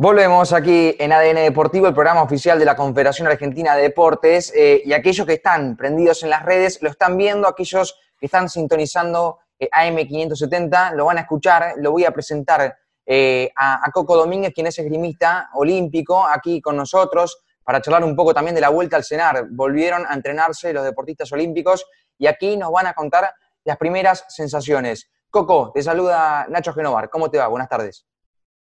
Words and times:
Volvemos 0.00 0.52
aquí 0.52 0.94
en 1.00 1.12
ADN 1.12 1.42
Deportivo, 1.42 1.88
el 1.88 1.92
programa 1.92 2.22
oficial 2.22 2.56
de 2.56 2.64
la 2.64 2.76
Confederación 2.76 3.26
Argentina 3.26 3.74
de 3.74 3.82
Deportes, 3.82 4.52
eh, 4.54 4.80
y 4.84 4.92
aquellos 4.92 5.26
que 5.26 5.32
están 5.32 5.76
prendidos 5.76 6.22
en 6.22 6.30
las 6.30 6.44
redes 6.44 6.80
lo 6.82 6.88
están 6.88 7.16
viendo, 7.16 7.48
aquellos 7.48 7.98
que 8.16 8.26
están 8.26 8.48
sintonizando 8.48 9.40
eh, 9.58 9.68
AM570 9.68 10.94
lo 10.94 11.06
van 11.06 11.18
a 11.18 11.22
escuchar, 11.22 11.74
lo 11.78 11.90
voy 11.90 12.04
a 12.04 12.12
presentar 12.12 12.78
eh, 13.04 13.50
a, 13.56 13.90
Coco 13.92 14.16
Domínguez, 14.16 14.54
quien 14.54 14.68
es 14.68 14.78
esgrimista 14.78 15.50
olímpico, 15.54 16.24
aquí 16.24 16.60
con 16.60 16.76
nosotros, 16.76 17.42
para 17.64 17.82
charlar 17.82 18.04
un 18.04 18.14
poco 18.14 18.32
también 18.32 18.54
de 18.54 18.60
la 18.60 18.68
vuelta 18.68 18.94
al 18.94 19.02
cenar. 19.02 19.48
Volvieron 19.50 20.06
a 20.06 20.14
entrenarse 20.14 20.72
los 20.72 20.84
deportistas 20.84 21.32
olímpicos 21.32 21.84
y 22.16 22.28
aquí 22.28 22.56
nos 22.56 22.70
van 22.70 22.86
a 22.86 22.94
contar 22.94 23.32
las 23.64 23.76
primeras 23.76 24.24
sensaciones. 24.28 25.10
Coco, 25.28 25.72
te 25.74 25.82
saluda 25.82 26.46
Nacho 26.48 26.72
Genovar, 26.72 27.10
¿cómo 27.10 27.28
te 27.28 27.38
va? 27.38 27.48
Buenas 27.48 27.68
tardes. 27.68 28.06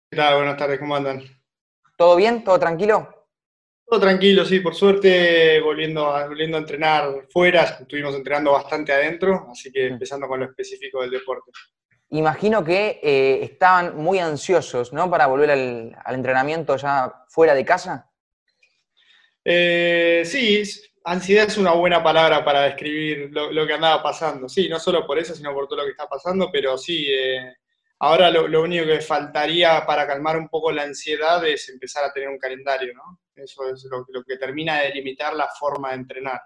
¿Qué 0.10 0.16
tal? 0.16 0.38
Buenas 0.38 0.55
tardes, 0.55 0.80
¿cómo 0.80 0.96
andan? 0.96 1.21
¿Todo 1.98 2.16
bien? 2.16 2.42
¿Todo 2.42 2.58
tranquilo? 2.58 3.27
Todo 3.86 4.00
tranquilo, 4.00 4.45
sí, 4.45 4.62
por 4.62 4.73
suerte 4.73 5.59
volviendo 5.59 6.08
a, 6.08 6.27
volviendo 6.27 6.55
a 6.55 6.62
entrenar 6.62 7.27
fuera, 7.30 7.64
estuvimos 7.81 8.16
entrenando 8.16 8.54
bastante 8.54 8.94
adentro, 8.94 9.48
así 9.52 9.70
que 9.70 9.90
mm. 9.90 9.94
empezando 9.94 10.28
con 10.30 10.40
lo 10.40 10.45
específico 10.45 11.02
del 11.02 11.12
deporte. 11.12 11.52
Imagino 12.12 12.64
que 12.64 13.02
eh, 13.04 13.40
estaban 13.44 13.98
muy 13.98 14.20
ansiosos, 14.20 14.94
¿no? 14.94 15.09
Para 15.09 15.28
volver 15.28 15.52
al, 15.52 15.94
entrenamiento 16.08 16.78
ya 16.78 17.26
fuera 17.28 17.53
de 17.53 17.66
casa. 17.66 18.09
Eh, 19.44 20.23
sí, 20.23 20.64
ansiedad 21.03 21.48
es 21.48 21.58
una 21.58 21.73
buena 21.73 22.02
palabra 22.02 22.45
para 22.45 22.62
describir 22.62 23.30
lo, 23.34 23.67
que 23.67 23.73
andaba 23.73 24.02
pasando. 24.02 24.48
Sí, 24.48 24.70
no 24.70 24.80
solo 24.80 25.05
por 25.05 25.20
eso, 25.20 25.36
sino 25.36 25.53
por 25.53 25.67
todo 25.67 25.80
lo 25.80 25.84
que 25.84 25.92
está 25.92 26.08
pasando, 26.08 26.50
pero 26.50 26.78
sí, 26.78 27.08
eh, 27.09 27.55
Ahora 28.00 28.30
lo, 28.30 28.62
único 28.62 28.86
que 28.86 29.02
faltaría 29.02 29.84
para 29.86 30.06
calmar 30.06 30.38
un 30.38 30.48
poco 30.50 30.72
la 30.72 30.84
ansiedad 30.84 31.46
es 31.48 31.68
empezar 31.70 32.04
a 32.04 32.14
tener 32.14 32.30
un 32.30 32.38
calendario, 32.38 32.94
¿no? 32.94 33.22
Eso 33.36 33.68
es 33.70 33.88
lo, 33.90 34.23
que 34.23 34.38
termina 34.38 34.82
de 34.82 34.92
limitar 34.92 35.34
la 35.34 35.48
forma 35.48 35.89
de 35.89 35.95
entrenar. 35.95 36.42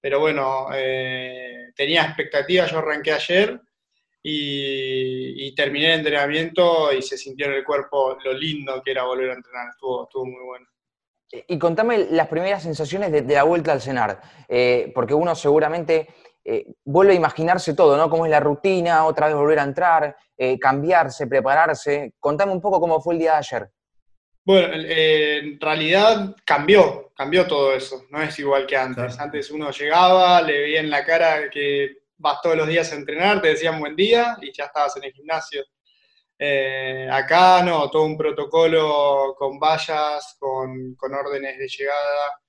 Pero 0.00 0.20
bueno, 0.20 0.68
eh, 0.74 1.72
tenía 1.74 2.04
expectativas, 2.04 2.70
yo 2.70 2.78
arranqué 2.78 3.12
ayer 3.12 3.58
y, 4.22 5.54
terminé 5.54 5.94
el 5.94 5.98
entrenamiento 6.00 6.92
y 6.92 7.02
se 7.02 7.16
sintió 7.16 7.46
en 7.46 7.54
el 7.54 7.64
cuerpo 7.64 8.16
lo 8.22 8.32
lindo 8.32 8.82
que 8.82 8.90
era 8.90 9.04
volver 9.04 9.30
a 9.30 9.34
entrenar, 9.34 9.68
estuvo, 9.70 10.26
muy 10.26 10.44
bueno. 10.44 10.66
Y 11.30 11.58
contame 11.58 12.06
las 12.10 12.28
primeras 12.28 12.62
sensaciones 12.62 13.10
de, 13.10 13.22
la 13.22 13.44
vuelta 13.44 13.72
al 13.72 13.80
cenar, 13.80 14.20
eh, 14.48 14.92
porque 14.94 15.14
uno 15.14 15.34
seguramente 15.34 16.08
eh, 16.44 16.66
vuelve 16.84 17.12
a 17.12 17.16
imaginarse 17.16 17.74
todo, 17.74 17.96
¿no? 17.96 18.10
Cómo 18.10 18.26
es 18.26 18.30
la 18.30 18.40
rutina, 18.40 19.04
otra 19.04 19.26
vez 19.28 19.36
volver 19.36 19.58
a 19.58 19.64
entrar, 19.64 20.16
eh, 20.36 20.58
cambiarse, 20.58 21.26
prepararse. 21.26 22.14
Contame 22.18 22.52
un 22.52 22.60
poco 22.60 22.80
cómo 22.80 23.00
fue 23.00 23.14
el 23.14 23.20
día 23.20 23.32
de 23.32 23.38
ayer. 23.38 23.70
Bueno, 24.44 24.74
en 24.74 25.60
realidad 25.60 26.34
cambió, 26.44 27.12
cambió 27.14 27.46
todo 27.46 27.72
eso, 27.74 28.06
no 28.10 28.20
es 28.20 28.36
igual 28.40 28.66
que 28.66 28.76
antes. 28.76 29.18
Antes 29.20 29.52
uno 29.52 29.70
llegaba, 29.70 30.42
le 30.42 30.58
veía 30.58 30.80
en 30.80 30.90
la 30.90 31.04
cara 31.04 31.48
que 31.48 31.98
vas 32.16 32.40
todos 32.42 32.56
los 32.56 32.66
días 32.66 32.92
a 32.92 32.96
entrenar, 32.96 33.40
te 33.40 33.48
decían 33.48 33.78
buen 33.78 33.94
día 33.94 34.36
y 34.40 34.52
ya 34.52 34.64
estabas 34.64 34.96
en 34.96 35.04
el 35.04 35.12
gimnasio. 35.12 35.64
Eh, 36.38 37.08
acá 37.08 37.62
no, 37.62 37.88
todo 37.88 38.02
un 38.02 38.16
protocolo 38.16 39.32
con 39.38 39.60
vallas, 39.60 40.36
con, 40.40 40.96
con 40.96 41.14
órdenes 41.14 41.56
de 41.56 41.68
llegada, 41.68 42.40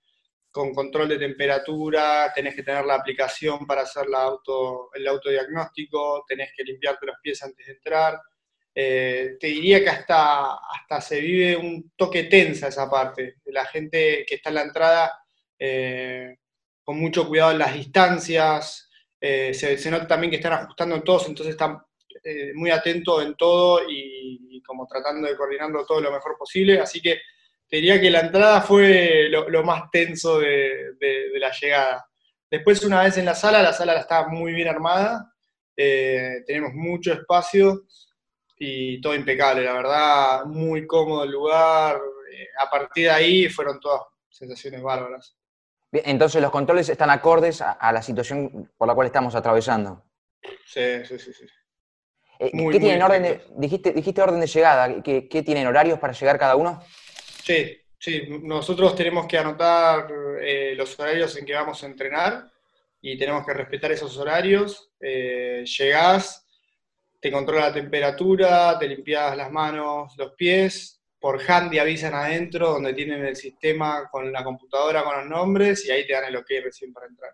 con 0.54 0.72
control 0.72 1.10
de 1.10 1.18
temperatura, 1.18 2.32
tenés 2.34 2.54
que 2.54 2.62
tener 2.62 2.86
la 2.86 2.94
aplicación 2.94 3.66
para 3.66 3.82
hacer 3.82 4.08
la 4.08 4.22
auto, 4.22 4.92
el 4.94 5.08
autodiagnóstico, 5.08 6.24
tenés 6.28 6.52
que 6.56 6.64
limpiarte 6.64 7.08
los 7.08 7.16
pies 7.24 7.42
antes 7.42 7.66
de 7.66 7.74
entrar. 7.74 8.22
Eh, 8.76 9.36
te 9.40 9.48
diría 9.48 9.84
que 9.84 9.90
hasta, 9.90 10.58
hasta 10.58 11.02
se 11.02 11.22
vive 11.22 11.58
un 11.58 11.92
toque 11.96 12.26
tensa 12.26 12.68
esa 12.68 12.88
parte, 12.88 13.38
la 13.46 13.66
gente 13.66 14.24
que 14.28 14.36
está 14.36 14.50
en 14.50 14.56
la 14.56 14.62
entrada 14.62 15.24
eh, 15.58 16.38
con 16.84 17.00
mucho 17.00 17.28
cuidado 17.28 17.52
en 17.52 17.58
las 17.58 17.74
distancias, 17.74 18.92
eh, 19.20 19.56
se, 19.56 19.90
nota 19.90 20.06
también 20.06 20.30
que 20.30 20.38
están 20.38 20.54
ajustando 20.54 21.02
todos, 21.02 21.30
entonces 21.30 21.54
están 21.54 21.80
muy 22.54 22.70
atentos 22.70 23.26
en 23.26 23.36
todo 23.36 23.90
y, 23.90 24.40
y, 24.50 24.62
como 24.62 24.86
tratando 24.86 25.28
de 25.28 25.36
coordinarlo 25.36 25.86
todo 25.86 26.00
lo 26.00 26.12
mejor 26.12 26.38
posible, 26.38 26.80
así 26.80 27.02
que 27.02 27.20
diría 27.78 28.00
que 28.00 28.12
la 28.12 28.20
entrada 28.20 28.62
fue 28.62 29.30
lo, 29.30 29.64
más 29.64 29.90
tenso 29.90 30.40
de, 30.40 30.96
la 31.40 31.52
llegada. 31.52 32.06
Después, 32.50 32.84
una 32.84 33.02
vez 33.02 33.18
en 33.18 33.26
la 33.26 33.34
sala, 33.34 33.64
la 33.64 33.74
sala 33.74 34.00
está 34.00 34.28
muy 34.28 34.54
bien 34.54 34.68
armada, 34.68 35.34
eh, 35.76 36.44
tenemos 36.46 36.72
mucho 36.76 37.12
espacio 37.14 37.86
y 38.60 39.02
todo 39.02 39.16
impecable, 39.16 39.64
la 39.64 39.74
verdad, 39.74 40.46
muy 40.46 40.86
cómodo 40.86 41.24
el 41.24 41.32
lugar. 41.32 42.00
Eh, 42.32 42.48
a 42.64 42.70
partir 42.70 43.06
de 43.06 43.10
ahí 43.10 43.50
fueron 43.50 43.80
todas 43.80 44.02
sensaciones 44.30 44.84
bárbaras. 44.84 45.36
entonces 45.92 46.44
los 46.44 46.52
controles 46.52 46.90
están 46.90 47.10
acordes 47.10 47.62
a, 47.62 47.92
la 47.92 48.04
situación 48.04 48.72
por 48.78 48.88
la 48.88 48.94
cual 48.94 49.08
estamos 49.08 49.34
atravesando. 49.34 50.04
Sí, 50.68 51.04
sí, 51.06 51.18
sí. 51.18 51.34
sí. 51.34 51.46
Eh, 52.38 52.52
¿Qué 52.52 52.80
tienen 52.80 53.02
orden 53.02 53.42
dijiste, 53.58 53.94
dijiste 53.94 54.22
orden 54.22 54.40
de 54.40 54.48
llegada, 54.48 55.02
¿qué, 55.02 55.28
¿qué 55.28 55.42
tienen 55.42 55.66
horarios 55.66 55.98
para 55.98 56.14
llegar 56.14 56.38
cada 56.38 56.56
uno? 56.56 56.84
Sí, 57.44 57.78
sí, 58.00 58.24
nosotros 58.42 58.96
tenemos 58.96 59.28
que 59.28 59.38
anotar 59.38 60.08
eh, 60.42 60.74
los 60.78 60.98
horarios 60.98 61.36
en 61.36 61.46
que 61.46 61.54
vamos 61.54 61.84
a 61.84 61.88
entrenar 61.88 62.50
y 63.02 63.18
tenemos 63.18 63.46
que 63.46 63.54
respetar 63.54 63.92
esos 63.92 64.18
horarios. 64.18 64.94
Eh, 64.98 65.66
llegás, 65.66 66.48
te 67.20 67.30
controla 67.30 67.68
la 67.68 67.74
temperatura, 67.74 68.80
te 68.80 68.88
limpias 68.88 69.36
las 69.36 69.52
manos, 69.52 70.14
los 70.18 70.32
pies, 70.36 71.02
por 71.20 71.42
handy 71.46 71.80
avisan 71.80 72.14
adentro 72.14 72.70
donde 72.70 72.94
tienen 72.94 73.26
el 73.26 73.36
sistema 73.36 74.08
con 74.10 74.32
la 74.32 74.42
computadora 74.42 75.04
con 75.04 75.18
los 75.18 75.26
nombres 75.26 75.86
y 75.86 75.92
ahí 75.92 76.08
te 76.08 76.14
dan 76.14 76.24
el 76.24 76.38
ok 76.38 76.50
recién 76.64 76.94
para 76.94 77.08
entrar. 77.08 77.32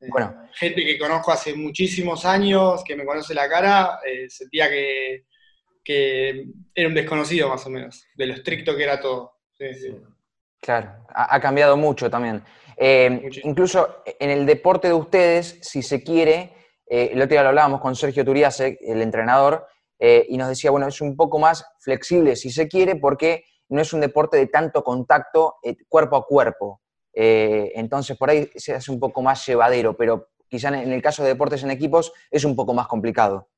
Eh, 0.00 0.08
bueno. 0.10 0.50
Gente 0.52 0.84
que 0.84 0.98
conozco 0.98 1.32
hace 1.32 1.54
muchísimos 1.54 2.26
años, 2.26 2.84
que 2.84 2.94
me 2.94 3.06
conoce 3.06 3.32
la 3.32 3.48
cara, 3.48 4.00
sentía 4.28 4.68
que 4.68 5.24
que 5.84 6.46
era 6.74 6.88
un 6.88 6.94
desconocido 6.94 7.48
más 7.48 7.66
o 7.66 7.70
menos, 7.70 8.06
de 8.14 8.26
lo 8.26 8.34
estricto 8.34 8.76
que 8.76 8.84
era 8.84 9.00
todo. 9.00 9.32
Claro, 10.60 10.92
ha, 11.08 11.40
cambiado 11.40 11.76
mucho 11.76 12.08
también. 12.08 12.42
Eh, 12.76 13.30
incluso 13.44 14.02
en 14.18 14.30
el 14.30 14.46
deporte 14.46 14.88
de 14.88 14.94
ustedes, 14.94 15.58
si 15.62 15.82
se 15.82 16.02
quiere, 16.02 16.54
eh, 16.86 17.10
el 17.12 17.20
otro 17.20 17.34
día 17.34 17.42
lo 17.42 17.48
hablábamos 17.48 17.80
con 17.80 17.96
Sergio 17.96 18.24
Turiase, 18.24 18.78
el 18.80 19.02
entrenador, 19.02 19.66
eh, 19.98 20.24
y 20.28 20.36
nos 20.36 20.48
decía, 20.48 20.70
bueno, 20.70 20.86
es 20.88 21.00
un 21.00 21.16
poco 21.16 21.38
más 21.38 21.64
flexible 21.80 22.36
si 22.36 22.50
se 22.50 22.68
quiere, 22.68 22.96
porque 22.96 23.44
no 23.68 23.80
es 23.80 23.92
un 23.92 24.00
deporte 24.00 24.36
de 24.36 24.46
tanto 24.46 24.84
contacto 24.84 25.56
cuerpo 25.88 26.16
a 26.16 26.26
cuerpo. 26.26 26.80
entonces 27.14 28.16
por 28.16 28.30
ahí 28.30 28.50
se 28.54 28.74
hace 28.74 28.90
un 28.90 28.98
poco 29.00 29.22
más 29.22 29.44
llevadero, 29.46 29.96
pero 29.96 30.30
quizá 30.48 30.68
en 30.68 30.92
el 30.92 31.02
caso 31.02 31.22
de 31.22 31.30
deportes 31.30 31.62
en 31.62 31.70
equipos 31.70 32.12
es 32.30 32.44
un 32.44 32.54
poco 32.54 32.74
más 32.74 32.86
complicado. 32.86 33.48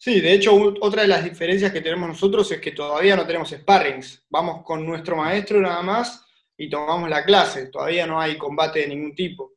Sí, 0.00 0.20
de 0.20 0.32
hecho, 0.32 0.54
otra 0.80 1.02
de 1.02 1.08
las 1.08 1.24
diferencias 1.24 1.72
que 1.72 1.80
tenemos 1.80 2.08
nosotros 2.08 2.50
es 2.52 2.60
que 2.60 2.70
todavía 2.70 3.16
no 3.16 3.26
tenemos 3.26 3.50
sparrings. 3.50 4.24
Vamos 4.30 4.62
con 4.62 4.86
nuestro 4.86 5.16
maestro 5.16 5.60
nada 5.60 5.82
más 5.82 6.24
y 6.56 6.70
tomamos 6.70 7.10
la 7.10 7.24
clase. 7.24 7.66
Todavía 7.66 8.06
no 8.06 8.20
hay 8.20 8.38
combate 8.38 8.80
de 8.80 8.88
ningún 8.88 9.14
tipo. 9.16 9.54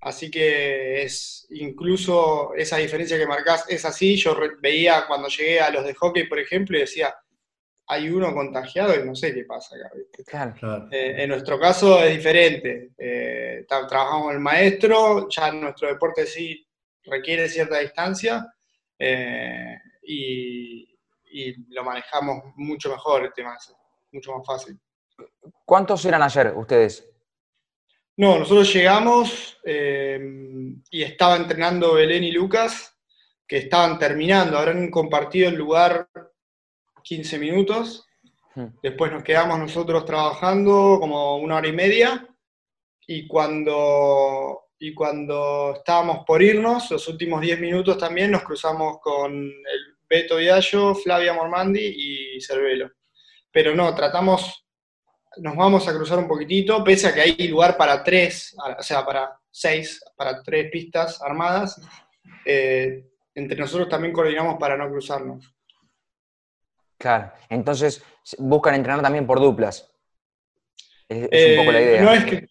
Así 0.00 0.30
que 0.30 1.02
es 1.02 1.46
incluso 1.50 2.54
esa 2.54 2.78
diferencia 2.78 3.18
que 3.18 3.26
marcás 3.26 3.66
es 3.68 3.84
así. 3.84 4.16
Yo 4.16 4.34
veía 4.60 5.04
cuando 5.06 5.28
llegué 5.28 5.60
a 5.60 5.70
los 5.70 5.84
de 5.84 5.94
hockey, 5.94 6.26
por 6.26 6.38
ejemplo, 6.38 6.78
y 6.78 6.80
decía, 6.80 7.14
hay 7.86 8.08
uno 8.08 8.32
contagiado 8.34 8.98
y 8.98 9.06
no 9.06 9.14
sé 9.14 9.34
qué 9.34 9.44
pasa 9.44 9.76
acá. 9.76 9.90
Eh, 10.90 11.16
en 11.18 11.28
nuestro 11.28 11.60
caso 11.60 12.02
es 12.02 12.16
diferente. 12.16 12.92
Eh, 12.96 13.66
trabajamos 13.68 14.22
con 14.24 14.34
el 14.34 14.40
maestro, 14.40 15.28
ya 15.28 15.52
nuestro 15.52 15.88
deporte 15.88 16.26
sí 16.26 16.66
requiere 17.04 17.46
cierta 17.50 17.78
distancia 17.78 18.48
eh, 19.04 19.78
y, 20.02 20.88
lo 21.70 21.82
manejamos 21.82 22.42
mucho 22.56 22.90
mejor 22.90 23.24
el 23.24 23.32
tema, 23.32 23.56
mucho 24.12 24.36
más 24.36 24.46
fácil. 24.46 24.78
¿Cuántos 25.64 26.04
eran 26.04 26.22
ayer 26.22 26.52
ustedes? 26.54 27.08
No, 28.18 28.38
nosotros 28.38 28.70
llegamos 28.74 29.58
eh, 29.64 30.20
y 30.90 31.02
estaba 31.02 31.36
entrenando 31.36 31.94
Belén 31.94 32.24
y 32.24 32.32
Lucas, 32.32 32.94
que 33.46 33.56
estaban 33.56 33.98
terminando, 33.98 34.58
habrán 34.58 34.90
compartido 34.90 35.48
el 35.48 35.56
lugar 35.56 36.06
15 37.02 37.38
minutos. 37.38 38.06
Hmm. 38.54 38.66
Después 38.82 39.10
nos 39.10 39.22
quedamos 39.22 39.58
nosotros 39.58 40.04
trabajando 40.04 40.98
como 41.00 41.38
una 41.38 41.56
hora 41.56 41.68
y 41.68 41.72
media. 41.72 42.28
Y 43.06 43.26
cuando 43.26 44.62
y 44.82 44.94
cuando 44.94 45.74
estábamos 45.76 46.24
por 46.26 46.42
irnos, 46.42 46.90
los 46.90 47.06
últimos 47.06 47.40
10 47.40 47.60
minutos 47.60 47.96
también 47.98 48.32
nos 48.32 48.42
cruzamos 48.42 48.98
con 49.00 49.32
el 49.32 49.91
Beto 50.12 50.36
Viallo, 50.36 50.94
Flavia 50.94 51.32
Mormandi 51.32 51.80
y 52.36 52.40
Cervelo. 52.42 52.90
Pero 53.50 53.74
no, 53.74 53.94
tratamos, 53.94 54.66
nos 55.38 55.56
vamos 55.56 55.88
a 55.88 55.94
cruzar 55.94 56.18
un 56.18 56.28
poquitito, 56.28 56.84
pese 56.84 57.06
a 57.06 57.14
que 57.14 57.22
hay 57.22 57.48
lugar 57.48 57.78
para 57.78 58.04
tres, 58.04 58.54
o 58.78 58.82
sea, 58.82 59.06
para 59.06 59.34
seis, 59.50 60.04
para 60.14 60.42
tres 60.42 60.70
pistas 60.70 61.18
armadas. 61.22 61.80
Eh, 62.44 63.06
entre 63.34 63.58
nosotros 63.58 63.88
también 63.88 64.12
coordinamos 64.12 64.58
para 64.60 64.76
no 64.76 64.90
cruzarnos. 64.90 65.50
Claro, 66.98 67.32
entonces 67.48 68.04
buscan 68.36 68.74
entrenar 68.74 69.00
también 69.00 69.26
por 69.26 69.40
duplas. 69.40 69.90
Es, 71.08 71.22
un 71.22 71.56
poco 71.56 71.72
la 71.72 71.80
Eh, 71.80 71.84
idea. 71.84 72.02
No 72.02 72.12
es 72.12 72.24
que, 72.26 72.46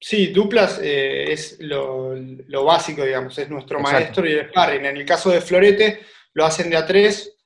sí, 0.00 0.28
duplas 0.28 0.80
eh, 0.82 1.32
es 1.32 1.60
lo, 1.60 2.14
lo 2.14 2.64
básico, 2.64 3.04
digamos, 3.04 3.36
es 3.38 3.50
nuestro 3.50 3.78
Exacto. 3.78 3.98
maestro 3.98 4.26
y 4.26 4.32
el 4.32 4.48
sparring. 4.48 4.86
En 4.86 4.96
el 4.96 5.04
caso 5.04 5.28
de 5.30 5.42
Florete, 5.42 6.00
lo 6.34 6.44
hacen 6.44 6.70
de 6.70 6.76
a 6.76 6.86
tres 6.86 7.36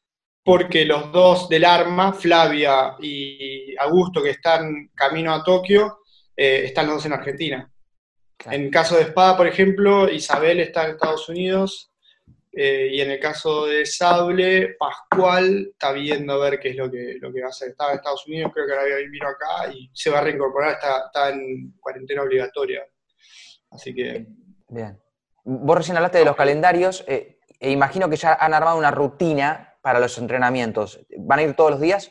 porque 0.45 0.85
los 0.85 1.11
dos 1.11 1.49
del 1.49 1.65
arma, 1.65 2.13
Flavia 2.13 2.95
y 3.01 3.75
Augusto, 3.79 4.23
que 4.23 4.31
están 4.31 4.91
camino 4.95 5.35
a 5.35 5.43
Tokio, 5.43 5.99
eh, 6.37 6.63
están 6.67 6.87
los 6.87 6.97
dos 6.97 7.07
en 7.07 7.15
Argentina. 7.15 7.69
Claro. 8.37 8.57
En 8.57 8.65
el 8.67 8.71
caso 8.71 8.97
de 8.97 9.03
Espada, 9.03 9.37
por 9.37 9.49
ejemplo, 9.49 10.09
Isabel 10.09 10.61
está 10.61 10.85
en 10.85 10.91
Estados 10.93 11.29
Unidos. 11.29 11.93
eh, 12.59 12.89
y 12.91 13.01
en 13.03 13.11
el 13.11 13.21
caso 13.21 13.67
de 13.67 13.85
Sable, 13.85 14.77
Pascual 14.79 15.69
está 15.73 15.93
viendo 15.93 16.33
a 16.33 16.49
ver 16.49 16.59
qué 16.59 16.71
es 16.71 16.77
lo 16.77 16.91
que, 16.91 17.17
lo 17.21 17.31
que 17.31 17.41
va 17.41 17.49
a 17.49 17.51
hacer. 17.51 17.71
Estaba 17.71 17.91
en 17.91 17.97
Estados 17.97 18.27
Unidos, 18.27 18.51
creo 18.55 18.67
que 18.67 18.73
ahora 18.73 18.97
vino 19.11 19.29
acá 19.29 19.71
y 19.75 19.91
se 19.93 20.09
va 20.09 20.21
a 20.21 20.23
reincorporar, 20.23 20.73
está, 20.73 21.07
está 21.07 21.31
en 21.31 21.73
cuarentena 21.81 22.23
obligatoria. 22.23 22.83
Así 23.71 23.95
que 23.95 24.27
Bien. 24.69 24.99
Vos 25.45 25.77
recién 25.77 25.97
hablaste 25.97 26.19
de 26.19 26.25
los 26.25 26.37
calendarios, 26.37 27.05
eh, 27.07 27.36
e 27.59 27.71
imagino 27.71 28.09
que 28.09 28.17
ya 28.17 28.35
han 28.35 28.55
armado 28.55 28.79
una 28.79 28.91
rutina 28.91 29.75
para 29.81 30.01
los 30.01 30.19
entrenamientos. 30.19 31.01
¿Van 31.19 31.39
a 31.39 31.43
ir 31.43 31.55
todos 31.55 31.73
los 31.73 31.81
días? 31.81 32.11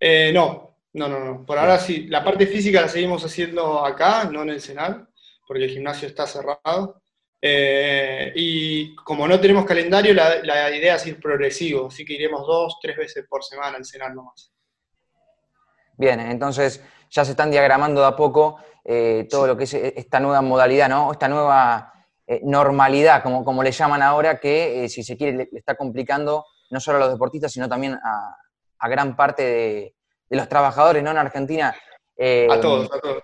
eh, 0.00 0.30
no, 0.32 0.76
no, 0.92 1.08
no, 1.08 1.20
no. 1.20 1.44
Por 1.44 1.58
ahora 1.58 1.78
sí, 1.78 2.06
la 2.06 2.24
parte 2.24 2.46
física 2.46 2.80
la 2.80 2.88
seguimos 2.88 3.24
haciendo 3.24 3.84
acá, 3.84 4.24
no 4.24 4.42
en 4.42 4.50
el 4.50 4.60
Senal, 4.60 5.08
porque 5.46 5.64
el 5.64 5.70
gimnasio 5.70 6.08
está 6.08 6.26
cerrado. 6.26 7.02
Eh, 7.40 8.32
y 8.34 8.94
como 8.96 9.28
no 9.28 9.38
tenemos 9.40 9.64
calendario, 9.64 10.12
la, 10.12 10.42
la 10.42 10.74
idea 10.74 10.96
es 10.96 11.06
ir 11.06 11.20
progresivo, 11.20 11.86
así 11.86 12.04
que 12.04 12.14
iremos 12.14 12.46
dos, 12.46 12.78
tres 12.80 12.96
veces 12.96 13.26
por 13.28 13.44
semana 13.44 13.76
al 13.76 13.84
Senal 13.84 14.14
nomás. 14.14 14.52
Bien, 15.96 16.20
entonces 16.20 16.82
ya 17.10 17.24
se 17.24 17.32
están 17.32 17.50
diagramando 17.50 18.00
de 18.00 18.06
a 18.06 18.16
poco 18.16 18.58
eh, 18.84 19.26
todo 19.28 19.46
lo 19.46 19.56
que 19.56 19.64
es 19.64 19.74
eh, 19.74 19.94
esta 19.96 20.20
nueva 20.20 20.40
modalidad, 20.42 20.88
¿no? 20.88 21.12
Esta 21.12 21.28
nueva 21.28 21.92
eh, 22.30 22.40
normalidad, 22.44 23.22
como, 23.22 23.42
como 23.42 23.62
le 23.62 23.72
llaman 23.72 24.02
ahora, 24.02 24.38
que 24.38 24.84
eh, 24.84 24.88
si 24.90 25.02
se 25.02 25.16
quiere 25.16 25.32
le, 25.36 25.48
le 25.50 25.58
está 25.58 25.74
complicando 25.74 26.44
no 26.70 26.78
solo 26.78 26.98
a 26.98 27.00
los 27.00 27.10
deportistas, 27.12 27.50
sino 27.50 27.68
también 27.68 27.94
a, 27.94 28.36
a 28.78 28.88
gran 28.88 29.16
parte 29.16 29.42
de, 29.42 29.94
de 30.28 30.36
los 30.36 30.46
trabajadores, 30.46 31.02
¿no? 31.02 31.10
En 31.10 31.16
Argentina. 31.16 31.74
Eh, 32.16 32.46
A 32.50 32.60
todos, 32.60 32.92
a 32.92 33.00
todos. 33.00 33.22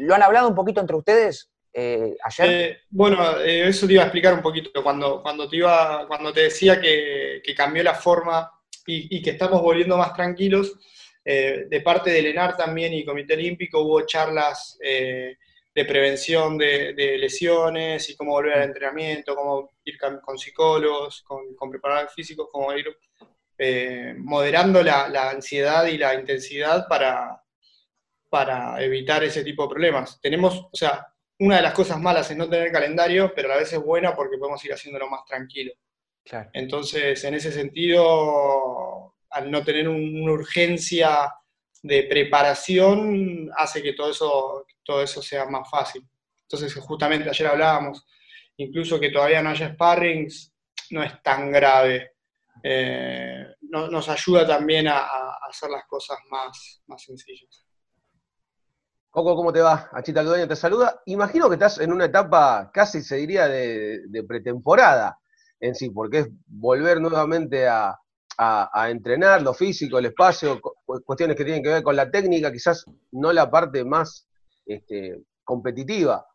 ¿Lo 0.00 0.14
han 0.14 0.22
hablado 0.22 0.46
un 0.48 0.54
poquito 0.54 0.80
entre 0.80 0.96
ustedes 0.96 1.50
ayer? 2.22 2.80
Bueno, 2.90 3.40
eso 3.40 3.86
te 3.86 3.94
iba 3.94 4.02
a 4.02 4.06
explicar 4.06 4.34
un 4.34 4.42
poquito. 4.42 4.82
Cuando, 4.82 5.22
cuando, 5.22 5.48
te, 5.48 5.56
iba, 5.56 6.06
cuando 6.06 6.32
te 6.32 6.42
decía 6.42 6.80
que, 6.80 7.40
que 7.42 7.54
cambió 7.54 7.82
la 7.82 7.94
forma 7.94 8.50
y, 8.86 9.16
y 9.16 9.22
que 9.22 9.30
estamos 9.30 9.62
volviendo 9.62 9.96
más 9.96 10.12
tranquilos, 10.12 10.74
de 11.24 11.80
parte 11.84 12.10
del 12.10 12.26
ENAR 12.26 12.56
también 12.56 12.92
y 12.94 13.04
Comité 13.04 13.34
Olímpico 13.34 13.80
hubo 13.80 14.06
charlas 14.06 14.78
de 15.78 15.84
prevención 15.84 16.58
de, 16.58 16.92
de 16.94 17.18
lesiones 17.18 18.08
y 18.10 18.16
cómo 18.16 18.32
volver 18.32 18.54
al 18.54 18.64
entrenamiento, 18.64 19.34
cómo 19.34 19.70
ir 19.84 19.96
con 20.22 20.38
psicólogos, 20.38 21.22
con, 21.22 21.54
con 21.54 21.70
preparadores 21.70 22.12
físicos, 22.12 22.48
cómo 22.50 22.72
ir 22.74 22.86
eh, 23.58 24.14
moderando 24.18 24.82
la, 24.82 25.08
la 25.08 25.30
ansiedad 25.30 25.86
y 25.86 25.98
la 25.98 26.14
intensidad 26.14 26.86
para, 26.88 27.42
para 28.28 28.82
evitar 28.82 29.24
ese 29.24 29.42
tipo 29.44 29.62
de 29.64 29.70
problemas. 29.70 30.20
Tenemos, 30.20 30.68
o 30.72 30.76
sea, 30.76 31.06
una 31.40 31.56
de 31.56 31.62
las 31.62 31.72
cosas 31.72 31.98
malas 32.00 32.30
es 32.30 32.36
no 32.36 32.48
tener 32.48 32.70
calendario, 32.72 33.32
pero 33.34 33.48
a 33.48 33.52
la 33.54 33.60
vez 33.60 33.72
es 33.72 33.80
buena 33.80 34.14
porque 34.14 34.38
podemos 34.38 34.64
ir 34.64 34.72
haciéndolo 34.72 35.08
más 35.08 35.24
tranquilo. 35.24 35.72
Claro. 36.24 36.50
Entonces, 36.52 37.22
en 37.24 37.34
ese 37.34 37.52
sentido, 37.52 39.14
al 39.30 39.50
no 39.50 39.62
tener 39.64 39.88
un- 39.88 40.22
una 40.22 40.32
urgencia 40.32 41.32
de 41.88 42.02
preparación, 42.04 43.50
hace 43.56 43.82
que 43.82 43.94
todo 43.94 44.10
eso, 44.10 44.66
todo 44.84 45.02
eso 45.02 45.22
sea 45.22 45.46
más 45.46 45.68
fácil. 45.70 46.06
Entonces, 46.42 46.74
justamente 46.74 47.28
ayer 47.30 47.46
hablábamos, 47.46 48.06
incluso 48.58 49.00
que 49.00 49.10
todavía 49.10 49.42
no 49.42 49.50
haya 49.50 49.72
sparrings, 49.72 50.52
no 50.90 51.02
es 51.02 51.22
tan 51.22 51.50
grave. 51.50 52.12
Eh, 52.62 53.46
no- 53.62 53.88
nos 53.88 54.08
ayuda 54.10 54.46
también 54.46 54.88
a, 54.88 55.06
hacer 55.48 55.70
las 55.70 55.84
cosas 55.86 56.18
más, 56.30 56.82
más 56.88 57.02
sencillas. 57.02 57.64
Coco, 59.10 59.34
¿cómo 59.34 59.50
te 59.52 59.60
va? 59.62 59.88
Achita 59.92 60.20
Aldueño 60.20 60.46
te 60.46 60.56
saluda. 60.56 61.00
Imagino 61.06 61.48
que 61.48 61.54
estás 61.54 61.78
en 61.78 61.90
una 61.92 62.04
etapa 62.04 62.70
casi, 62.72 63.00
se 63.00 63.16
diría, 63.16 63.48
de, 63.48 64.02
pretemporada 64.28 65.18
en 65.58 65.74
sí, 65.74 65.88
porque 65.88 66.18
es 66.18 66.28
volver 66.46 67.00
nuevamente 67.00 67.66
a, 67.66 67.98
a- 68.36 68.90
entrenar 68.90 69.40
lo 69.42 69.54
físico, 69.54 69.98
el 69.98 70.06
espacio, 70.06 70.60
cuestiones 71.04 71.36
que 71.36 71.44
tienen 71.44 71.62
que 71.62 71.70
ver 71.70 71.82
con 71.82 71.96
la 71.96 72.10
técnica, 72.10 72.52
quizás 72.52 72.84
no 73.12 73.32
la 73.32 73.50
parte 73.50 73.84
más 73.84 74.26
este, 74.66 75.22
competitiva. 75.44 76.26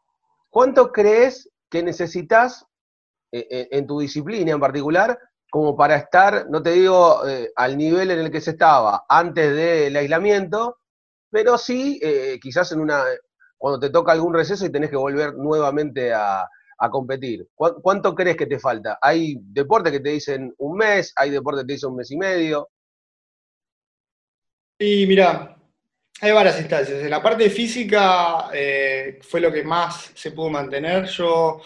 ¿Cuánto 0.50 0.92
crees 0.92 1.50
que 1.70 1.84
necesitas 1.84 2.66
eh, 3.32 3.48
eh, 3.50 3.68
en 3.72 3.88
tu 3.88 4.00
disciplina 4.00 4.52
en 4.52 4.60
particular 4.60 5.18
como 5.52 5.76
para 5.78 5.96
estar, 5.98 6.48
no 6.50 6.64
te 6.64 6.72
digo 6.72 7.28
eh, 7.28 7.52
al 7.56 7.78
nivel 7.78 8.10
en 8.12 8.20
el 8.20 8.32
que 8.32 8.42
se 8.42 8.52
estaba 8.52 9.06
antes 9.08 9.56
del 9.56 9.96
aislamiento, 9.96 10.78
pero 11.30 11.58
sí 11.58 12.00
eh, 12.04 12.40
quizás 12.42 12.72
en 12.72 12.82
una 12.82 13.04
cuando 13.58 13.80
te 13.80 13.90
toca 13.90 14.12
algún 14.12 14.34
receso 14.34 14.66
y 14.66 14.72
tenés 14.72 14.90
que 14.90 14.98
volver 14.98 15.36
nuevamente 15.36 16.14
a, 16.14 16.48
a 16.80 16.90
competir. 16.90 17.48
¿Cu- 17.56 17.82
¿Cuánto 17.82 18.14
crees 18.16 18.36
que 18.36 18.48
te 18.48 18.60
falta? 18.60 18.98
Hay 19.02 19.38
deportes 19.42 19.92
que 19.94 20.00
te 20.02 20.10
dicen 20.10 20.54
un 20.58 20.78
mes, 20.78 21.14
hay 21.16 21.30
deportes 21.30 21.64
que 21.64 21.68
te 21.68 21.74
dicen 21.74 21.92
un 21.92 21.98
mes 21.98 22.12
y 22.12 22.18
medio. 22.18 22.70
Y 24.78 25.06
mira, 25.08 25.56
hay 26.22 26.32
varias 26.32 26.60
instancias. 26.60 27.00
En 27.02 27.10
la 27.10 27.22
parte 27.22 27.50
física 27.50 28.50
eh, 28.54 29.20
fue 29.22 29.40
lo 29.40 29.52
que 29.52 29.64
más 29.64 30.12
se 30.16 30.32
pudo 30.32 30.50
mantener. 30.50 31.06
Yo, 31.06 31.62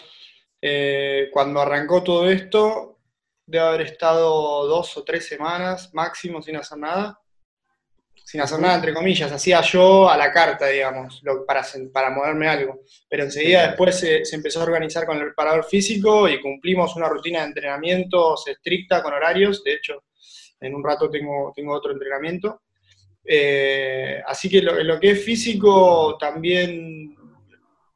eh, 0.60 1.28
cuando 1.32 1.60
arrancó 1.60 2.02
todo 2.02 2.28
esto, 2.30 2.98
debe 3.46 3.64
haber 3.64 3.80
estado 3.82 4.66
dos 4.66 4.96
o 4.96 5.04
tres 5.04 5.26
semanas 5.26 5.92
máximo 5.94 6.42
sin 6.42 6.56
hacer 6.56 6.78
nada. 6.78 7.20
Sin 8.24 8.42
hacer 8.42 8.60
nada, 8.60 8.74
entre 8.74 8.92
comillas. 8.92 9.32
Hacía 9.32 9.62
yo 9.62 10.08
a 10.08 10.16
la 10.16 10.30
carta, 10.30 10.66
digamos, 10.66 11.20
lo- 11.22 11.46
para, 11.46 11.64
para 11.92 12.10
moverme 12.10 12.46
algo. 12.46 12.80
Pero 13.08 13.24
enseguida 13.24 13.68
después 13.68 13.98
se, 13.98 14.24
se 14.24 14.36
empezó 14.36 14.60
a 14.60 14.64
organizar 14.64 15.06
con 15.06 15.16
el 15.16 15.24
preparador 15.24 15.64
físico 15.64 16.28
y 16.28 16.40
cumplimos 16.40 16.94
una 16.96 17.08
rutina 17.08 17.40
de 17.40 17.46
entrenamientos 17.46 18.46
estricta 18.46 19.02
con 19.02 19.14
horarios. 19.14 19.64
De 19.64 19.72
hecho, 19.74 20.04
en 20.60 20.74
un 20.74 20.84
rato 20.84 21.08
tengo, 21.08 21.52
tengo 21.56 21.72
otro 21.74 21.92
entrenamiento. 21.92 22.62
Eh, 23.30 24.22
así 24.26 24.48
que 24.48 24.62
lo, 24.62 24.78
en 24.78 24.86
lo 24.86 24.98
que 24.98 25.10
es 25.10 25.22
físico 25.22 26.16
también 26.18 27.14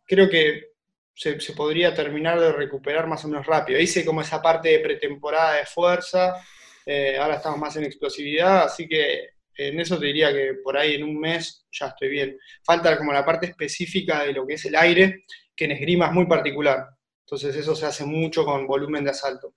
creo 0.07 0.29
que 0.29 0.73
se, 1.15 1.41
se 1.41 1.55
podría 1.55 1.95
terminar 1.95 2.39
de 2.39 2.53
recuperar 2.53 3.07
más 3.07 3.25
o 3.25 3.29
menos 3.29 3.47
rápido. 3.47 3.81
Hice 3.81 4.05
como 4.05 4.21
esa 4.21 4.43
parte 4.43 4.69
de 4.69 4.81
pretemporada 4.81 5.57
de 5.57 5.65
fuerza, 5.65 6.37
eh, 6.85 7.17
ahora 7.19 7.37
estamos 7.37 7.59
más 7.59 7.75
en 7.77 7.85
explosividad, 7.85 8.65
así 8.65 8.87
que 8.87 9.31
en 9.57 9.81
eso 9.81 9.99
te 9.99 10.07
diría 10.07 10.33
que 10.33 10.55
por 10.62 10.77
ahí 10.77 10.97
en 10.97 11.05
un 11.05 11.19
mes 11.19 11.67
ya 11.73 11.87
estoy 11.87 12.09
bien. 12.11 12.39
Falta 12.62 12.99
como 12.99 13.12
la 13.12 13.25
parte 13.25 13.47
específica 13.47 14.25
de 14.25 14.35
lo 14.35 14.47
que 14.47 14.55
es 14.55 14.65
el 14.67 14.77
aire, 14.77 15.25
que 15.57 15.65
en 15.65 15.73
esgrima 15.73 16.07
es 16.07 16.12
muy 16.12 16.27
particular. 16.27 16.89
Entonces 17.25 17.57
eso 17.57 17.75
se 17.75 17.87
hace 17.87 18.05
mucho 18.05 18.45
con 18.45 18.67
volumen 18.67 19.05
de 19.05 19.11
asalto. 19.11 19.55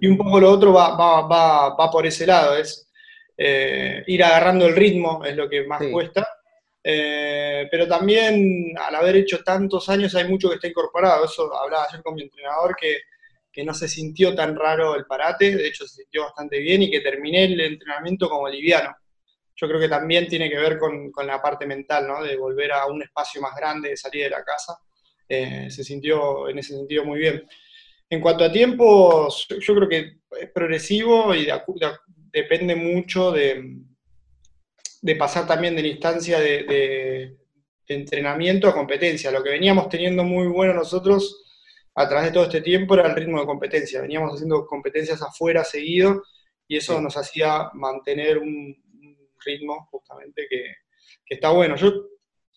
Y 0.00 0.06
un 0.06 0.16
poco 0.16 0.40
lo 0.40 0.50
otro 0.50 0.72
va, 0.72 0.96
va, 0.96 1.26
va, 1.26 1.76
va 1.76 1.90
por 1.90 2.06
ese 2.06 2.26
lado, 2.26 2.56
es 2.56 2.87
eh, 3.38 4.02
ir 4.08 4.24
agarrando 4.24 4.66
el 4.66 4.76
ritmo, 4.76 5.24
es 5.24 5.36
lo 5.36 5.48
que 5.48 5.64
más 5.66 5.80
Sí. 5.82 5.90
cuesta. 5.92 6.28
Eh, 6.82 7.68
pero 7.70 7.86
también 7.88 8.74
al 8.78 8.94
haber 8.94 9.16
hecho 9.16 9.42
tantos 9.44 9.88
años 9.88 10.14
hay 10.14 10.26
mucho 10.28 10.48
que 10.48 10.56
está 10.56 10.68
incorporado. 10.68 11.24
Eso 11.24 11.54
hablaba 11.56 11.86
ayer 11.88 12.02
con 12.02 12.14
mi 12.14 12.22
entrenador 12.22 12.76
que, 12.76 12.98
que 13.52 13.64
no 13.64 13.74
se 13.74 13.88
sintió 13.88 14.34
tan 14.34 14.56
raro 14.56 14.94
el 14.96 15.04
parate, 15.06 15.56
de 15.56 15.66
hecho 15.68 15.86
se 15.86 16.02
sintió 16.02 16.24
bastante 16.24 16.58
bien 16.58 16.82
y 16.82 16.90
que 16.90 17.00
terminé 17.00 17.44
el 17.44 17.60
entrenamiento 17.60 18.28
como 18.28 18.48
liviano. 18.48 18.94
Yo 19.56 19.66
creo 19.68 19.80
que 19.80 19.88
también 19.88 20.28
tiene 20.28 20.48
que 20.48 20.56
ver 20.58 20.78
con, 20.78 21.10
con 21.10 21.26
la 21.26 21.42
parte 21.42 21.66
mental, 21.66 22.06
¿no? 22.06 22.22
De 22.22 22.36
volver 22.36 22.72
a 22.72 22.86
un 22.86 23.02
espacio 23.02 23.40
más 23.42 23.54
grande, 23.56 23.90
de 23.90 23.96
salir 23.96 24.24
de 24.24 24.30
la 24.30 24.44
casa. 24.44 24.78
Eh, 25.28 25.68
se 25.70 25.82
sintió 25.84 26.48
en 26.48 26.58
ese 26.58 26.74
sentido 26.74 27.04
muy 27.04 27.18
bien. 27.18 27.46
En 28.08 28.20
cuanto 28.20 28.44
a 28.44 28.52
tiempos, 28.52 29.46
yo- 29.60 29.74
creo 29.74 29.88
que 29.88 30.12
es 30.40 30.50
progresivo 30.52 31.34
y 31.34 31.44
de 31.44 31.52
de 31.52 31.90
depende 32.32 32.74
mucho 32.76 33.32
de, 33.32 33.78
de 35.02 35.16
pasar 35.16 35.46
también 35.46 35.76
de 35.76 35.82
la 35.82 35.88
instancia 35.88 36.38
de, 36.40 36.62
de- 36.64 37.36
de 37.88 37.94
entrenamiento 37.94 38.68
a 38.68 38.74
competencia. 38.74 39.30
Lo 39.30 39.42
que 39.42 39.50
veníamos 39.50 39.88
teniendo 39.88 40.22
muy 40.22 40.46
bueno 40.46 40.74
nosotros 40.74 41.44
a 41.94 42.06
través 42.06 42.26
de 42.26 42.32
todo 42.34 42.44
este 42.44 42.60
tiempo 42.60 42.94
era 42.94 43.08
el 43.08 43.16
ritmo 43.16 43.40
de 43.40 43.46
competencia. 43.46 44.02
Veníamos 44.02 44.34
haciendo 44.34 44.66
competencias 44.66 45.22
afuera 45.22 45.64
seguido 45.64 46.22
y 46.66 46.76
eso 46.76 46.96
Sí. 46.96 47.02
nos 47.02 47.16
hacía 47.16 47.70
mantener 47.72 48.36
un, 48.38 48.48
un 48.92 49.28
ritmo 49.44 49.88
justamente 49.90 50.46
que, 50.50 50.64
que 51.24 51.34
está 51.34 51.48
bueno. 51.50 51.76
Yo 51.76 51.92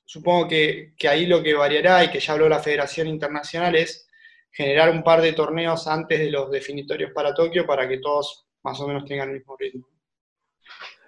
supongo 0.05 0.49
que, 0.49 0.93
que 0.97 1.07
ahí 1.07 1.25
lo 1.25 1.41
que 1.41 1.53
variará 1.53 2.03
y 2.03 2.11
que 2.11 2.19
ya 2.19 2.33
habló 2.33 2.49
la 2.49 2.59
Federación 2.59 3.07
Internacional 3.07 3.73
es 3.75 4.09
generar 4.51 4.89
un 4.89 5.01
par 5.01 5.21
de 5.21 5.31
torneos 5.31 5.87
antes 5.87 6.19
de 6.19 6.29
los 6.29 6.51
definitorios 6.51 7.11
para 7.13 7.33
Tokio 7.33 7.65
para 7.65 7.87
que 7.87 7.99
todos 7.99 8.47
más 8.63 8.79
o 8.79 8.87
menos 8.87 9.05
tengan 9.05 9.29
el 9.29 9.35
mismo 9.35 9.55
ritmo. 9.57 9.87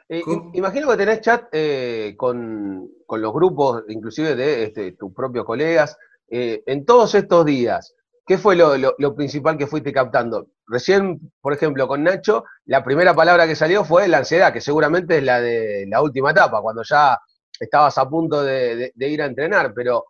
Eh, 0.10 0.22
imagino 0.54 0.90
que 0.90 0.98
tenés 0.98 1.22
chat 1.22 1.48
eh, 1.52 2.16
con, 2.18 2.90
los 3.10 3.34
grupos, 3.34 3.84
inclusive 3.88 4.36
de 4.36 4.64
este, 4.66 4.92
tus 4.94 5.14
propios 5.14 5.46
colegas. 5.46 5.98
Eh, 6.30 6.64
en 6.66 6.86
todos 6.86 7.16
estos 7.16 7.46
días, 7.46 7.96
¿qué 8.26 8.38
fue 8.38 8.56
lo, 8.56 9.16
principal 9.16 9.58
que 9.58 9.68
fuiste 9.68 9.94
captando? 9.94 10.48
Recién, 10.68 11.32
por 11.42 11.54
ejemplo, 11.54 11.88
con 11.88 12.04
Nacho, 12.04 12.44
la 12.66 12.84
primera 12.84 13.14
palabra 13.14 13.48
que 13.48 13.56
salió 13.56 13.84
fue 13.84 14.08
la 14.08 14.20
ansiedad, 14.20 14.52
que 14.52 14.62
seguramente 14.62 15.18
es 15.18 15.24
la 15.24 15.40
de 15.42 15.86
la 15.88 16.02
última 16.02 16.32
etapa, 16.32 16.62
cuando 16.62 16.84
ya 16.84 17.18
estabas 17.60 17.98
a 17.98 18.10
punto 18.10 18.44
de, 18.44 18.92
ir 18.96 19.22
a 19.22 19.26
entrenar, 19.26 19.74
pero 19.74 20.06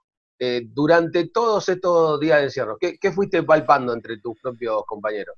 durante 0.66 1.30
todos 1.30 1.70
estos 1.70 2.20
días 2.20 2.40
de 2.40 2.44
encierro, 2.46 2.78
¿qué 2.78 3.12
fuiste 3.14 3.44
palpando 3.44 3.94
entre 3.94 4.18
tus 4.20 4.38
propios 4.42 4.84
compañeros? 4.86 5.38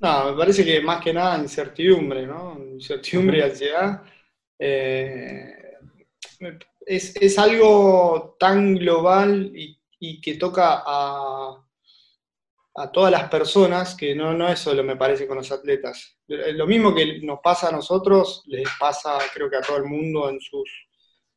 No, 0.00 0.30
me 0.30 0.36
parece 0.36 0.64
que 0.64 0.80
más 0.80 1.02
que 1.02 1.12
nada 1.12 1.38
incertidumbre, 1.38 2.26
¿no? 2.26 2.58
Incertidumbre 2.58 3.38
y 3.38 3.42
ansiedad. 3.42 4.02
Eh, 4.58 5.60
es, 6.86 7.38
algo 7.38 8.36
tan 8.38 8.76
global 8.76 9.52
y, 9.54 10.20
que 10.20 10.34
toca 10.36 10.82
a, 10.86 11.62
a, 12.76 12.92
todas 12.92 13.12
las 13.12 13.28
personas 13.28 13.94
que 13.94 14.14
no, 14.14 14.32
no 14.32 14.48
es 14.48 14.58
solo, 14.58 14.82
me 14.82 14.96
parece, 14.96 15.26
con 15.26 15.36
los 15.36 15.52
atletas. 15.52 16.16
Lo 16.26 16.66
mismo 16.66 16.94
que 16.94 17.20
nos 17.20 17.40
pasa 17.40 17.68
a 17.68 17.72
nosotros, 17.72 18.42
les 18.46 18.68
pasa, 18.78 19.18
creo 19.34 19.50
que 19.50 19.56
a 19.56 19.60
todo 19.60 19.76
el 19.76 19.84
mundo 19.84 20.30
en 20.30 20.40
sus, 20.40 20.70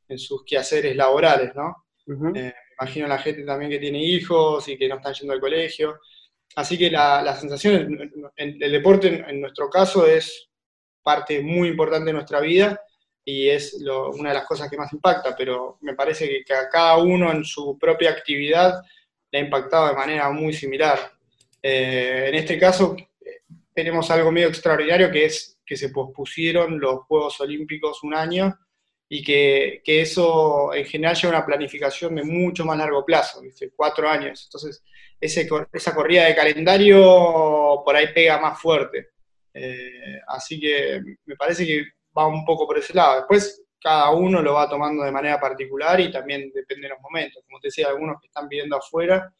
en 0.08 0.18
sus 0.18 0.42
quehaceres 0.44 0.96
laborales, 0.96 1.54
¿no? 1.54 1.84
Eh, 2.34 2.52
imagino 2.80 3.06
a 3.06 3.10
la 3.10 3.18
gente 3.18 3.44
también 3.44 3.70
que 3.70 3.78
tiene 3.78 4.02
hijos 4.02 4.66
y 4.68 4.78
que 4.78 4.88
no 4.88 4.96
están 4.96 5.14
yendo 5.14 5.34
al 5.34 5.40
colegio. 5.40 6.00
Así 6.56 6.78
que 6.78 6.90
la, 6.90 7.36
sensación, 7.36 8.10
en, 8.36 8.62
el 8.62 8.72
deporte 8.72 9.24
en, 9.28 9.40
nuestro 9.40 9.68
caso 9.68 10.06
es 10.06 10.48
parte 11.02 11.40
muy 11.42 11.68
importante 11.68 12.06
de 12.06 12.12
nuestra 12.12 12.40
vida 12.40 12.80
y 13.24 13.48
es 13.48 13.74
una 13.74 14.30
de 14.30 14.34
las 14.34 14.46
cosas 14.46 14.70
que 14.70 14.76
más 14.76 14.92
impacta, 14.92 15.34
pero 15.36 15.78
me 15.80 15.94
parece 15.94 16.44
que, 16.44 16.54
a 16.54 16.68
cada 16.68 16.98
uno 16.98 17.32
en 17.32 17.44
su 17.44 17.78
propia 17.78 18.10
actividad 18.10 18.80
le 19.30 19.38
ha 19.38 19.42
impactado 19.42 19.88
de 19.88 19.94
manera 19.94 20.30
muy 20.30 20.52
similar. 20.52 20.98
Eh, 21.62 22.26
en 22.28 22.34
este 22.34 22.58
caso 22.58 22.96
tenemos 23.74 24.10
algo 24.10 24.30
medio 24.30 24.48
extraordinario 24.48 25.10
que 25.10 25.24
es 25.24 25.58
que 25.66 25.76
se 25.76 25.88
pospusieron 25.88 26.78
los 26.78 27.00
Juegos 27.04 27.40
Olímpicos 27.40 28.02
un 28.04 28.14
año 28.14 28.56
y 29.08 29.22
que, 29.22 29.82
que 29.84 30.00
eso 30.00 30.72
en 30.74 30.84
general 30.86 31.14
lleva 31.16 31.36
una 31.36 31.46
planificación 31.46 32.14
de 32.14 32.24
mucho 32.24 32.64
más 32.64 32.78
largo 32.78 33.04
plazo, 33.04 33.42
cuatro 33.76 34.08
años. 34.08 34.44
Entonces, 34.46 34.82
esa 35.20 35.94
corrida 35.94 36.24
de 36.24 36.34
calendario 36.34 37.82
por 37.84 37.96
ahí 37.96 38.12
pega 38.12 38.40
más 38.40 38.60
fuerte. 38.60 39.10
Eh, 39.52 40.20
así 40.26 40.60
que 40.60 41.00
me 41.26 41.36
parece 41.36 41.64
que 41.64 41.84
va 42.16 42.26
un 42.26 42.44
poco 42.44 42.66
por 42.66 42.78
ese 42.78 42.94
lado. 42.94 43.16
Después 43.18 43.62
cada 43.80 44.10
uno 44.12 44.40
lo 44.40 44.54
va 44.54 44.68
tomando 44.68 45.04
de 45.04 45.12
manera 45.12 45.38
particular 45.38 46.00
y 46.00 46.10
también 46.10 46.50
depende 46.54 46.88
de 46.88 46.94
los 46.94 47.00
momentos. 47.00 47.42
Como 47.46 47.60
te 47.60 47.68
decía, 47.68 47.88
algunos 47.88 48.20
que 48.20 48.28
están 48.28 48.48
viviendo 48.48 48.76
afuera, 48.76 49.32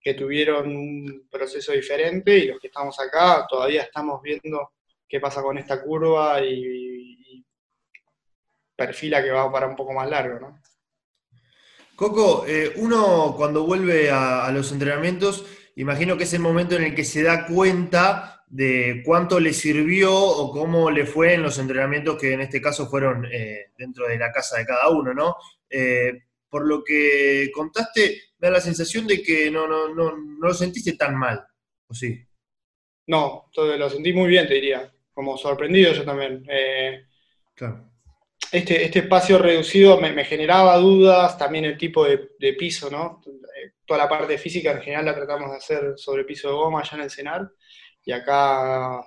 que 0.00 0.14
tuvieron 0.14 0.76
un 0.76 1.28
proceso 1.30 1.72
diferente 1.72 2.36
y 2.36 2.46
los 2.46 2.60
que 2.60 2.68
estamos 2.68 2.98
acá 3.00 3.46
todavía 3.48 3.82
estamos 3.82 4.20
viendo 4.22 4.72
qué 5.08 5.20
pasa 5.20 5.42
con 5.42 5.58
esta 5.58 5.82
curva 5.82 6.40
y, 6.44 7.44
perfila 8.76 9.22
que 9.22 9.30
va 9.30 9.50
para 9.50 9.66
un 9.66 9.74
poco 9.74 9.92
más 9.92 10.08
largo, 10.08 10.38
¿no? 10.38 10.60
Coco, 11.96 12.44
eh, 12.46 12.74
uno 12.76 13.34
cuando 13.36 13.64
vuelve 13.64 14.10
a, 14.10 14.50
los 14.52 14.70
entrenamientos, 14.70 15.46
imagino 15.76 16.18
que 16.18 16.24
es 16.24 16.34
el 16.34 16.40
momento 16.40 16.76
en 16.76 16.84
el 16.84 16.94
que 16.94 17.04
se 17.04 17.22
da 17.22 17.46
cuenta 17.46 18.44
de 18.48 19.02
cuánto 19.04 19.40
le 19.40 19.54
sirvió 19.54 20.14
o 20.14 20.52
cómo 20.52 20.90
le 20.90 21.06
fue 21.06 21.32
en 21.32 21.42
los 21.42 21.58
entrenamientos 21.58 22.20
que 22.20 22.34
en 22.34 22.42
este 22.42 22.60
caso 22.60 22.86
fueron 22.86 23.26
eh, 23.32 23.72
dentro 23.78 24.06
de 24.06 24.18
la 24.18 24.30
casa 24.30 24.58
de 24.58 24.66
cada 24.66 24.90
uno, 24.90 25.14
¿no? 25.14 25.36
Eh, 25.70 26.24
por 26.50 26.66
lo 26.66 26.84
que 26.84 27.50
contaste, 27.52 28.20
me 28.38 28.48
da 28.48 28.54
la 28.54 28.60
sensación 28.60 29.06
de 29.06 29.22
que 29.22 29.50
no, 29.50 29.66
no, 29.66 29.88
no, 29.88 30.16
no 30.18 30.48
lo 30.48 30.54
sentiste 30.54 30.92
tan 30.96 31.16
mal, 31.16 31.46
¿o 31.88 31.94
sí? 31.94 32.22
No, 33.06 33.50
lo 33.56 33.90
sentí 33.90 34.12
muy 34.12 34.28
bien, 34.28 34.46
te 34.46 34.54
diría. 34.54 34.92
Como 35.14 35.38
sorprendido 35.38 35.94
yo 35.94 36.04
también. 36.04 36.44
claro 37.54 37.85
este, 38.56 38.84
este 38.84 39.00
espacio 39.00 39.38
reducido 39.38 40.00
me, 40.00 40.24
generaba 40.24 40.76
dudas, 40.78 41.36
también 41.36 41.64
el 41.64 41.76
tipo 41.76 42.04
de, 42.04 42.52
piso, 42.54 42.90
¿no? 42.90 43.22
Toda 43.84 43.98
la 43.98 44.08
parte 44.08 44.38
física 44.38 44.72
en 44.72 44.80
general 44.80 45.04
la 45.04 45.14
tratamos 45.14 45.50
de 45.50 45.56
hacer 45.56 45.92
sobre 45.96 46.24
piso 46.24 46.48
de 46.48 46.54
goma 46.54 46.80
allá 46.80 46.96
en 46.96 47.02
el 47.02 47.10
cenar, 47.10 47.50
y 48.04 48.12
acá 48.12 49.04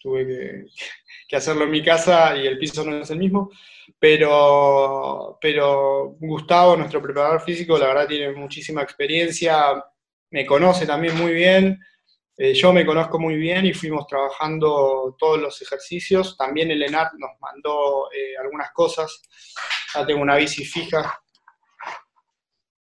tuve 0.00 0.66
que, 1.28 1.36
hacerlo 1.36 1.64
en 1.64 1.70
mi 1.70 1.82
casa 1.82 2.36
y 2.36 2.46
el 2.46 2.58
piso 2.58 2.84
no 2.84 2.98
es 2.98 3.10
el 3.10 3.18
mismo, 3.18 3.50
pero, 3.98 5.38
pero 5.40 6.16
Gustavo, 6.20 6.76
nuestro 6.76 7.00
preparador 7.00 7.40
físico, 7.40 7.78
la 7.78 7.88
verdad 7.88 8.06
tiene 8.06 8.32
muchísima 8.32 8.82
experiencia, 8.82 9.82
me 10.30 10.44
conoce 10.44 10.86
también 10.86 11.16
muy 11.16 11.32
bien, 11.32 11.80
eh, 12.38 12.52
yo 12.52 12.70
me 12.72 12.84
conozco 12.84 13.18
muy 13.18 13.36
bien 13.36 13.64
y 13.64 13.72
fuimos 13.72 14.06
trabajando 14.06 15.16
todos 15.18 15.40
los 15.40 15.62
ejercicios. 15.62 16.36
También 16.36 16.70
el 16.70 16.82
ENAR 16.82 17.12
nos 17.16 17.30
mandó 17.40 18.10
eh, 18.12 18.36
algunas 18.38 18.72
cosas. 18.72 19.22
Ya 19.94 20.04
tengo 20.04 20.20
una 20.20 20.36
bici 20.36 20.64
fija. 20.64 21.18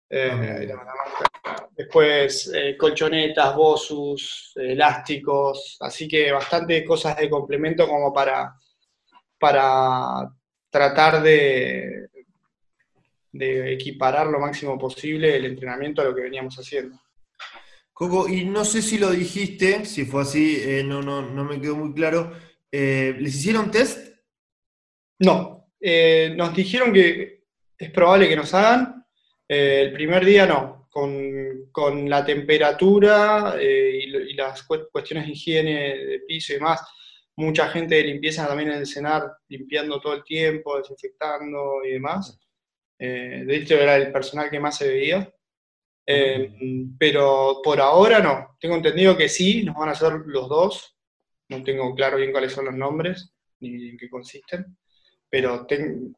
Eh, 0.10 0.74
ah, 1.44 1.68
después 1.72 2.52
colchonetas, 2.80 3.56
bosus, 3.56 4.54
elásticos. 4.56 5.78
Así 5.80 6.08
que 6.08 6.32
bastante 6.32 6.84
cosas 6.84 7.16
de 7.18 7.30
complemento 7.30 7.88
como 7.88 8.12
para, 8.12 8.56
para 9.38 10.28
tratar 10.72 11.22
de, 11.22 12.10
de 13.32 13.74
equiparar 13.74 14.26
lo 14.26 14.40
máximo 14.40 14.80
posible 14.80 15.36
el 15.36 15.46
entrenamiento 15.46 16.02
a 16.02 16.06
lo 16.06 16.16
que 16.16 16.22
veníamos 16.22 16.56
haciendo. 16.56 17.00
Coco, 17.96 18.28
y 18.28 18.44
no 18.44 18.66
sé 18.66 18.82
si 18.82 18.98
lo 18.98 19.10
dijiste, 19.12 19.86
si 19.86 20.04
fue 20.04 20.24
así, 20.24 20.58
eh, 20.62 20.84
no, 20.84 21.02
no, 21.02 21.22
no 21.22 21.46
me 21.46 21.62
quedó 21.62 21.78
muy 21.78 21.94
claro. 21.94 22.34
Eh, 22.70 23.16
¿Les 23.18 23.36
hicieron 23.36 23.72
test? 23.72 24.14
No, 25.20 25.72
eh, 25.80 26.34
nos 26.36 26.54
dijeron 26.54 26.92
que 26.92 27.46
es 27.78 27.92
probable 27.92 28.28
que 28.28 28.36
nos 28.36 28.54
hagan. 28.54 29.06
el 29.48 29.94
primer 29.94 30.26
día 30.26 30.46
no, 30.46 30.90
con, 30.92 32.10
la 32.10 32.26
temperatura 32.26 33.56
y, 33.62 34.34
las 34.34 34.64
cuestiones 34.64 35.28
de 35.28 35.32
higiene 35.32 35.98
de 35.98 36.20
piso 36.28 36.52
y 36.52 36.56
demás. 36.58 36.82
Mucha 37.38 37.70
gente 37.70 37.96
de 37.96 38.04
limpieza 38.04 38.46
también 38.46 38.72
en 38.72 38.80
el 38.80 38.88
cenar, 38.88 39.38
limpiando 39.48 40.02
todo 40.02 40.16
el 40.16 40.24
tiempo, 40.26 40.78
desinfectando 40.78 41.86
y 41.86 41.92
demás. 41.94 42.38
de 43.00 43.56
hecho, 43.56 43.76
era 43.76 43.96
el 43.96 44.12
personal 44.12 44.50
que 44.52 44.60
más 44.60 44.78
se 44.78 44.90
veía. 44.90 45.34
Eh, 46.06 46.52
pero 47.00 47.62
por 47.64 47.80
ahora 47.80 48.20
no. 48.20 48.58
Tengo 48.60 48.76
entendido 48.76 49.18
que 49.18 49.30
sí, 49.30 49.64
nos 49.64 49.76
van 49.76 49.90
a 49.90 49.94
hacer 49.94 50.14
los 50.26 50.48
dos. 50.48 50.98
No 51.50 51.64
tengo 51.64 51.94
claro 51.96 52.18
bien 52.18 52.32
cuáles 52.32 52.54
son 52.54 52.66
los 52.66 52.76
nombres 52.76 53.32
ni 53.60 53.90
en 53.90 53.98
qué 53.98 54.10
consisten. 54.10 54.78
Pero 55.30 55.66
en 55.70 56.16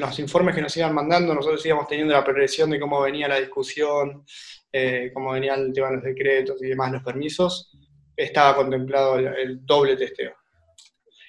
los 0.00 0.18
informes 0.18 0.54
que 0.54 0.60
nos 0.60 0.76
iban 0.76 0.94
mandando, 0.94 1.34
nosotros 1.34 1.64
íbamos 1.64 1.86
teniendo 1.86 2.12
la 2.12 2.24
progresión 2.24 2.68
de 2.70 2.80
cómo 2.80 3.00
venía 3.00 3.28
la 3.28 3.40
discusión, 3.40 4.24
eh, 4.70 5.10
cómo 5.14 5.32
venía 5.32 5.54
el 5.54 5.72
tema 5.72 5.88
de 5.88 5.94
los 5.94 6.04
decretos 6.04 6.62
y 6.62 6.66
demás, 6.66 6.92
los 6.92 7.02
permisos. 7.02 7.72
Estaba 8.16 8.56
contemplado 8.56 9.18
el, 9.18 9.64
doble 9.64 9.96
testeo. 9.96 10.34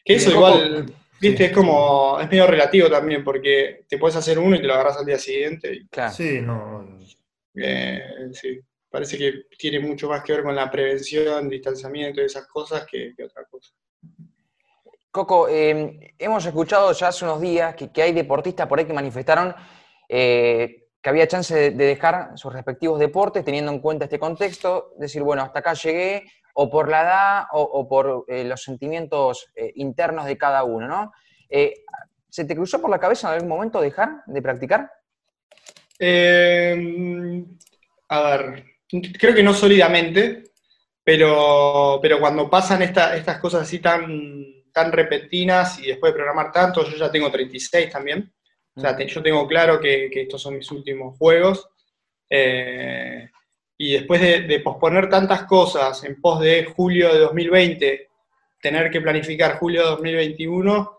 Que 0.04 0.16
eso 0.16 0.32
igual, 0.32 0.86
viste, 1.22 1.46
es 1.46 1.52
como, 1.52 2.20
es 2.20 2.30
medio 2.30 2.48
relativo 2.48 2.90
también, 2.90 3.24
porque 3.24 3.86
te 3.88 3.98
puedes 3.98 4.18
hacer 4.18 4.38
uno 4.38 4.56
y 4.56 4.62
te 4.62 4.68
lo 4.68 4.74
agarras 4.74 4.98
al 4.98 5.06
día 5.06 5.18
siguiente. 5.18 5.86
Claro. 5.90 6.14
Sí, 6.14 6.42
no, 6.42 7.00
eh, 7.56 8.30
sí, 8.34 8.60
parece 8.90 9.18
que 9.18 9.34
tiene 9.58 9.80
mucho 9.80 10.10
más 10.10 10.24
que 10.24 10.34
ver 10.34 10.44
con 10.44 10.56
la 10.56 10.70
prevención, 10.70 11.50
distanciamiento 11.50 12.22
y 12.22 12.26
esas 12.26 12.48
cosas 12.48 12.86
que, 12.86 13.14
otra 13.24 13.46
cosa. 13.46 13.72
Coco, 15.12 15.48
em, 15.48 16.00
hemos 16.20 16.46
escuchado 16.46 16.92
ya 16.92 17.08
hace 17.08 17.24
unos 17.24 17.40
días 17.40 17.76
que, 17.76 18.02
hay 18.02 18.12
deportistas 18.12 18.68
por 18.68 18.80
ahí 18.80 18.86
que 18.86 18.94
manifestaron 18.94 19.56
eh, 20.10 20.88
que 21.02 21.10
había 21.10 21.28
chance 21.28 21.72
de, 21.72 21.72
dejar 21.72 22.38
sus 22.38 22.52
respectivos 22.52 23.00
deportes 23.00 23.46
teniendo 23.46 23.72
en 23.72 23.80
cuenta 23.80 24.06
este 24.06 24.20
contexto, 24.20 24.94
decir, 24.98 25.22
bueno, 25.22 25.44
hasta 25.44 25.60
acá 25.60 25.74
llegué, 25.74 26.24
o 26.56 26.70
por 26.70 26.90
la 26.90 27.02
edad 27.02 27.44
o, 27.52 27.88
por 27.88 28.26
eh, 28.30 28.46
los 28.46 28.64
sentimientos 28.64 29.52
internos 29.76 30.26
de 30.26 30.38
cada 30.38 30.64
uno, 30.64 30.88
¿no? 30.88 31.12
¿Se 32.30 32.44
te 32.46 32.56
cruzó 32.56 32.82
por 32.82 32.90
la 32.90 33.00
cabeza 33.00 33.28
en 33.28 33.36
algún 33.36 33.50
momento 33.50 33.82
dejar 33.82 34.24
de 34.26 34.42
practicar? 34.42 34.90
Eh, 36.00 37.46
a 38.10 38.22
ver, 38.22 38.64
creo 39.20 39.34
que 39.34 39.44
no 39.44 39.54
sólidamente, 39.54 40.44
pero, 41.04 42.00
pero 42.02 42.20
cuando 42.20 42.50
pasan 42.50 42.82
estas 42.82 43.40
cosas 43.40 43.64
así 43.64 43.80
tan, 43.80 44.64
tan 44.72 44.92
repentinas 44.92 45.80
y 45.80 45.88
después 45.88 46.12
de 46.12 46.18
programar 46.18 46.52
tanto, 46.52 46.84
yo 46.84 46.98
ya 46.98 47.12
tengo 47.12 47.32
36 47.32 47.90
también. 47.90 48.34
O 48.76 48.82
sea, 48.82 48.98
yo 48.98 49.24
tengo 49.24 49.48
claro 49.48 49.80
que, 49.80 50.10
estos 50.14 50.42
son 50.42 50.58
mis 50.58 50.70
últimos 50.70 51.18
juegos. 51.18 51.70
Eh, 52.30 53.30
y 53.78 53.94
después 53.94 54.20
de, 54.20 54.60
posponer 54.60 55.10
tantas 55.10 55.44
cosas 55.44 56.04
en 56.04 56.20
pos 56.20 56.42
de 56.42 56.66
julio 56.66 57.14
de 57.14 57.20
2020, 57.20 58.10
tener 58.62 58.90
que 58.90 59.02
planificar 59.02 59.60
julio 59.60 59.82
de 59.84 59.90
2021, 59.92 60.98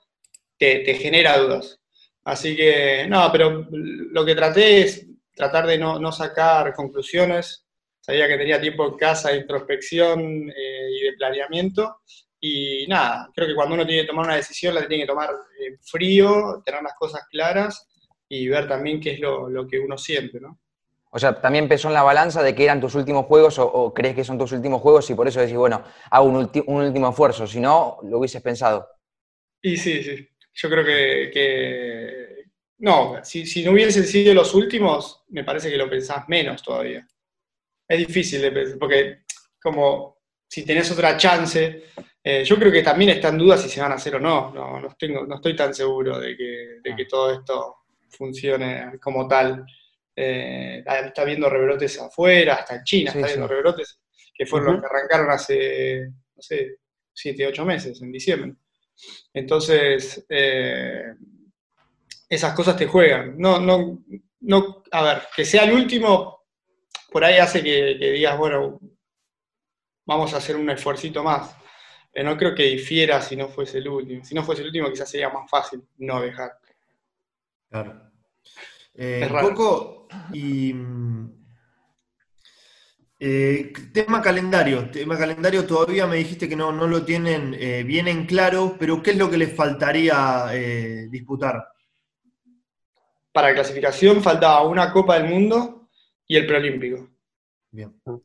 te, 0.58 0.78
te 0.80 0.94
genera 0.94 1.36
dudas. 1.36 1.78
Así 2.26 2.56
que, 2.56 3.06
no, 3.08 3.30
pero 3.30 3.68
lo 3.70 4.24
que 4.24 4.34
traté 4.34 4.80
es 4.80 5.06
tratar 5.32 5.64
de 5.64 5.78
no, 5.78 6.10
sacar 6.10 6.74
conclusiones. 6.74 7.64
Sabía 8.00 8.26
que 8.26 8.36
tenía 8.36 8.60
tiempo 8.60 8.84
en 8.84 8.96
casa 8.96 9.30
de 9.30 9.38
introspección 9.38 10.50
eh, 10.50 10.88
y 10.90 11.04
de 11.04 11.12
planeamiento. 11.16 12.00
Y 12.40 12.84
nada, 12.88 13.30
creo 13.32 13.46
que 13.46 13.54
cuando 13.54 13.76
uno 13.76 13.86
tiene 13.86 14.02
que 14.02 14.08
tomar 14.08 14.26
una 14.26 14.36
decisión, 14.36 14.74
la 14.74 14.88
tiene 14.88 15.04
que 15.04 15.08
tomar 15.08 15.30
en 15.64 15.78
frío, 15.78 16.62
tener 16.64 16.82
las 16.82 16.94
cosas 16.94 17.22
claras 17.30 17.88
y 18.28 18.48
ver 18.48 18.66
también 18.66 19.00
qué 19.00 19.12
es 19.12 19.20
lo, 19.20 19.48
lo 19.48 19.64
que 19.68 19.78
uno 19.78 19.96
siente, 19.96 20.40
¿no? 20.40 20.58
O 21.10 21.18
sea, 21.20 21.40
también 21.40 21.68
pesó 21.68 21.86
en 21.88 21.94
la 21.94 22.02
balanza 22.02 22.42
de 22.42 22.56
que 22.56 22.64
eran 22.64 22.80
tus 22.80 22.96
últimos 22.96 23.26
juegos 23.26 23.58
o, 23.60 23.94
crees 23.94 24.16
que 24.16 24.24
son 24.24 24.36
tus 24.36 24.50
últimos 24.50 24.82
juegos 24.82 25.08
y 25.10 25.14
por 25.14 25.28
eso 25.28 25.40
decís, 25.40 25.56
bueno, 25.56 25.84
hago 26.10 26.26
un, 26.26 26.36
último 26.66 27.08
esfuerzo. 27.08 27.46
Si 27.46 27.60
no, 27.60 27.98
lo 28.02 28.18
hubieses 28.18 28.42
pensado. 28.42 28.88
Y 29.62 29.76
sí, 29.76 30.02
sí. 30.02 30.28
Yo 30.58 30.70
creo 30.70 30.84
que, 30.84 32.44
no, 32.78 33.22
si, 33.22 33.62
no 33.62 33.72
hubiesen 33.72 34.04
sido 34.04 34.32
los 34.32 34.54
últimos, 34.54 35.24
me 35.28 35.44
parece 35.44 35.70
que 35.70 35.76
lo 35.76 35.88
pensás 35.88 36.26
menos 36.28 36.62
todavía. 36.62 37.06
Es 37.86 37.98
difícil 37.98 38.40
de 38.40 38.52
pensar, 38.52 38.78
porque 38.78 39.18
como 39.60 40.16
si 40.48 40.64
tenés 40.64 40.90
otra 40.90 41.14
chance, 41.18 41.84
eh, 42.24 42.42
yo 42.42 42.56
creo 42.56 42.72
que 42.72 42.82
también 42.82 43.10
está 43.10 43.28
en 43.28 43.38
duda 43.38 43.58
si 43.58 43.68
se 43.68 43.82
van 43.82 43.92
a 43.92 43.96
hacer 43.96 44.16
o 44.16 44.20
no. 44.20 44.50
No, 44.54 44.80
no, 44.80 44.96
tengo, 44.98 45.26
no 45.26 45.36
estoy 45.36 45.54
tan 45.54 45.74
seguro 45.74 46.18
de 46.18 46.34
que, 46.34 46.78
de 46.82 46.96
que 46.96 47.02
ah. 47.02 47.08
todo 47.08 47.32
esto 47.32 47.76
funcione 48.08 48.98
como 48.98 49.28
tal. 49.28 49.66
Eh, 50.14 50.82
está 51.04 51.24
viendo 51.24 51.50
rebrotes 51.50 52.00
afuera, 52.00 52.54
hasta 52.54 52.76
en 52.76 52.84
China 52.84 53.12
está 53.14 53.26
viendo 53.26 53.46
rebrotes, 53.46 54.00
que 54.34 54.46
fueron 54.46 54.72
los 54.72 54.80
que 54.80 54.86
arrancaron 54.86 55.30
hace, 55.30 56.08
no 56.34 56.40
sé, 56.40 56.78
7, 57.12 57.46
8 57.46 57.64
meses, 57.66 58.00
en 58.00 58.10
diciembre. 58.10 58.54
Entonces, 59.32 60.24
eh, 60.28 61.14
esas 62.28 62.54
cosas 62.54 62.76
te 62.76 62.86
juegan. 62.86 63.38
No, 63.38 63.58
no, 63.60 64.04
no, 64.40 64.82
a 64.90 65.02
ver, 65.02 65.22
que 65.34 65.44
sea 65.44 65.64
el 65.64 65.72
último, 65.72 66.46
por 67.10 67.24
ahí 67.24 67.38
hace 67.38 67.62
que, 67.62 67.94
digas, 67.94 68.36
bueno, 68.38 68.80
vamos 70.04 70.34
a 70.34 70.38
hacer 70.38 70.56
un 70.56 70.70
esfuercito 70.70 71.22
más. 71.22 71.56
Pero 72.12 72.30
no 72.30 72.36
creo 72.36 72.54
que 72.54 72.62
difiera 72.62 73.20
si 73.20 73.36
no 73.36 73.48
fuese 73.48 73.78
el 73.78 73.88
último. 73.88 74.24
Si 74.24 74.34
no 74.34 74.42
fuese 74.42 74.62
el 74.62 74.68
último, 74.68 74.90
quizás 74.90 75.10
sería 75.10 75.28
más 75.28 75.50
fácil 75.50 75.82
no 75.98 76.20
dejar. 76.20 76.58
Claro. 77.68 78.10
Eh, 78.94 79.28
Coco, 79.30 80.08
y 80.32 80.72
eh, 83.18 83.72
tema 83.94 84.20
calendario, 84.20 84.90
tema 84.90 85.16
calendario 85.16 85.64
todavía 85.64 86.06
me 86.06 86.16
dijiste 86.16 86.48
que 86.48 86.56
no, 86.56 86.70
no 86.70 86.86
lo 86.86 87.02
tienen 87.02 87.56
eh, 87.58 87.82
bien 87.82 88.08
en 88.08 88.26
claro, 88.26 88.76
pero 88.78 89.02
¿qué 89.02 89.12
es 89.12 89.16
lo 89.16 89.30
que 89.30 89.38
les 89.38 89.54
faltaría 89.54 90.48
eh, 90.52 91.06
disputar? 91.08 91.66
Para 93.32 93.54
clasificación 93.54 94.22
faltaba 94.22 94.66
una 94.66 94.92
Copa 94.92 95.18
del 95.18 95.30
Mundo 95.30 95.88
y 96.26 96.36
el 96.36 96.46
preolímpico. 96.46 97.08
Bien. 97.70 97.94
O 98.04 98.22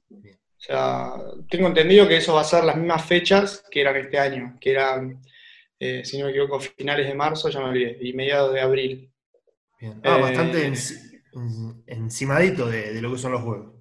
sea, 0.58 1.14
tengo 1.50 1.68
entendido 1.68 2.08
que 2.08 2.18
eso 2.18 2.34
va 2.34 2.42
a 2.42 2.46
ser 2.46 2.66
las 2.66 2.76
mismas 2.76 3.06
fechas 3.06 3.64
que 3.72 3.82
eran 3.82 3.96
este 3.96 4.20
año, 4.20 4.58
que 4.60 4.72
eran, 4.72 5.22
si 5.80 6.18
no 6.18 6.26
me 6.26 6.32
equivoco, 6.32 6.60
finales 6.60 7.08
de 7.08 7.16
marzo, 7.16 7.50
ya 7.50 7.60
me 7.60 7.70
olvidé, 7.70 7.98
y 8.00 8.14
mediados 8.14 8.54
de 8.54 8.62
abril. 8.62 9.12
Ah, 10.04 10.18
bastante 10.18 10.72
encimadito 11.88 12.68
de, 12.68 13.02
lo 13.02 13.12
que 13.12 13.18
son 13.18 13.32
los 13.32 13.42
juegos. 13.42 13.81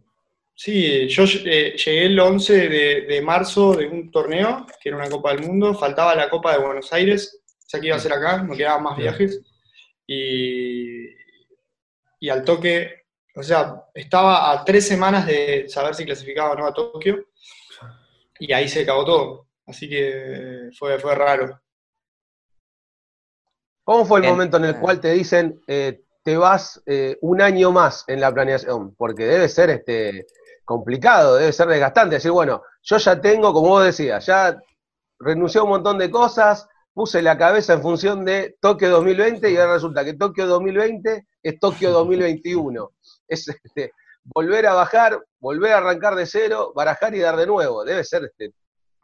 Sí, 0.62 1.09
yo 1.09 1.25
eh, 1.47 1.75
llegué 1.75 2.05
el 2.05 2.21
11 2.21 2.69
de, 2.69 3.23
marzo 3.23 3.73
de 3.73 3.87
un 3.87 4.11
torneo, 4.11 4.67
que 4.79 4.90
era 4.90 4.99
una 4.99 5.09
Copa 5.09 5.33
del 5.33 5.47
Mundo, 5.47 5.73
faltaba 5.73 6.14
la 6.14 6.29
Copa 6.29 6.52
de 6.52 6.62
Buenos 6.62 6.93
Aires, 6.93 7.40
ya 7.67 7.81
que 7.81 7.87
iba 7.87 7.97
a 7.97 7.99
ser 7.99 8.12
acá, 8.12 8.43
no 8.43 8.55
quedaban 8.55 8.83
más 8.83 8.99
viajes, 8.99 9.40
y, 10.07 11.07
y 12.21 12.28
al 12.28 12.45
toque, 12.45 13.06
o 13.34 13.43
sea, 13.43 13.84
estaba 13.95 14.52
a 14.52 14.63
tres 14.63 14.87
semanas 14.87 15.26
de 15.26 15.67
saber 15.67 15.95
si 15.95 16.04
clasificaba 16.04 16.50
o 16.50 16.56
no 16.56 16.67
a 16.67 16.75
Tokio, 16.75 17.28
y 18.39 18.52
ahí 18.52 18.69
se 18.69 18.82
acabó 18.82 19.06
todo, 19.06 19.49
así 19.67 19.89
que 19.89 20.69
fue, 20.78 20.99
fue 20.99 21.15
raro. 21.15 21.58
¿Cómo 23.82 24.04
fue 24.04 24.21
el 24.21 24.26
momento 24.26 24.58
en 24.58 24.67
el 24.67 24.78
cual 24.78 25.00
te 25.00 25.13
dicen 25.13 25.58
eh, 25.67 26.02
te 26.23 26.37
vas 26.37 26.82
eh, 26.84 27.17
un 27.23 27.41
año 27.41 27.73
más 27.73 28.04
en 28.08 28.21
la 28.21 28.30
planeación? 28.30 28.95
Porque 28.95 29.25
debe 29.25 29.49
ser 29.49 29.71
este, 29.71 30.26
complicado, 30.71 31.35
debe 31.35 31.52
ser 31.52 31.67
desgastante. 31.67 32.15
Decir, 32.15 32.30
bueno, 32.30 32.63
yo 32.80 32.97
ya 32.97 33.21
tengo, 33.21 33.52
como 33.52 33.71
vos 33.71 33.85
decías, 33.85 34.25
ya 34.25 34.56
renuncié 35.19 35.61
a 35.61 35.65
un 35.65 35.71
montón 35.71 35.99
de 35.99 36.09
cosas, 36.13 36.69
puse 36.95 37.23
la 37.23 37.37
cabeza 37.37 37.73
en 37.73 37.83
función 37.83 38.25
de 38.25 38.56
Tokio 38.61 38.89
2020 38.91 39.50
y 39.50 39.56
ahora 39.56 39.75
resulta 39.75 40.04
que 40.04 40.15
Tokio 40.15 40.47
2020 40.47 41.26
es 41.43 41.59
Tokio 41.59 41.91
2021. 42.04 42.89
Es 43.26 43.49
este, 43.49 43.91
volver 44.23 44.69
a 44.69 44.75
bajar, 44.75 45.19
volver 45.41 45.73
a 45.73 45.78
arrancar 45.78 46.15
de 46.15 46.26
cero, 46.26 46.73
barajar 46.73 47.17
y 47.17 47.19
dar 47.19 47.37
de 47.37 47.49
nuevo. 47.49 47.85
Debe 47.85 48.04
ser 48.04 48.26
este, 48.26 48.54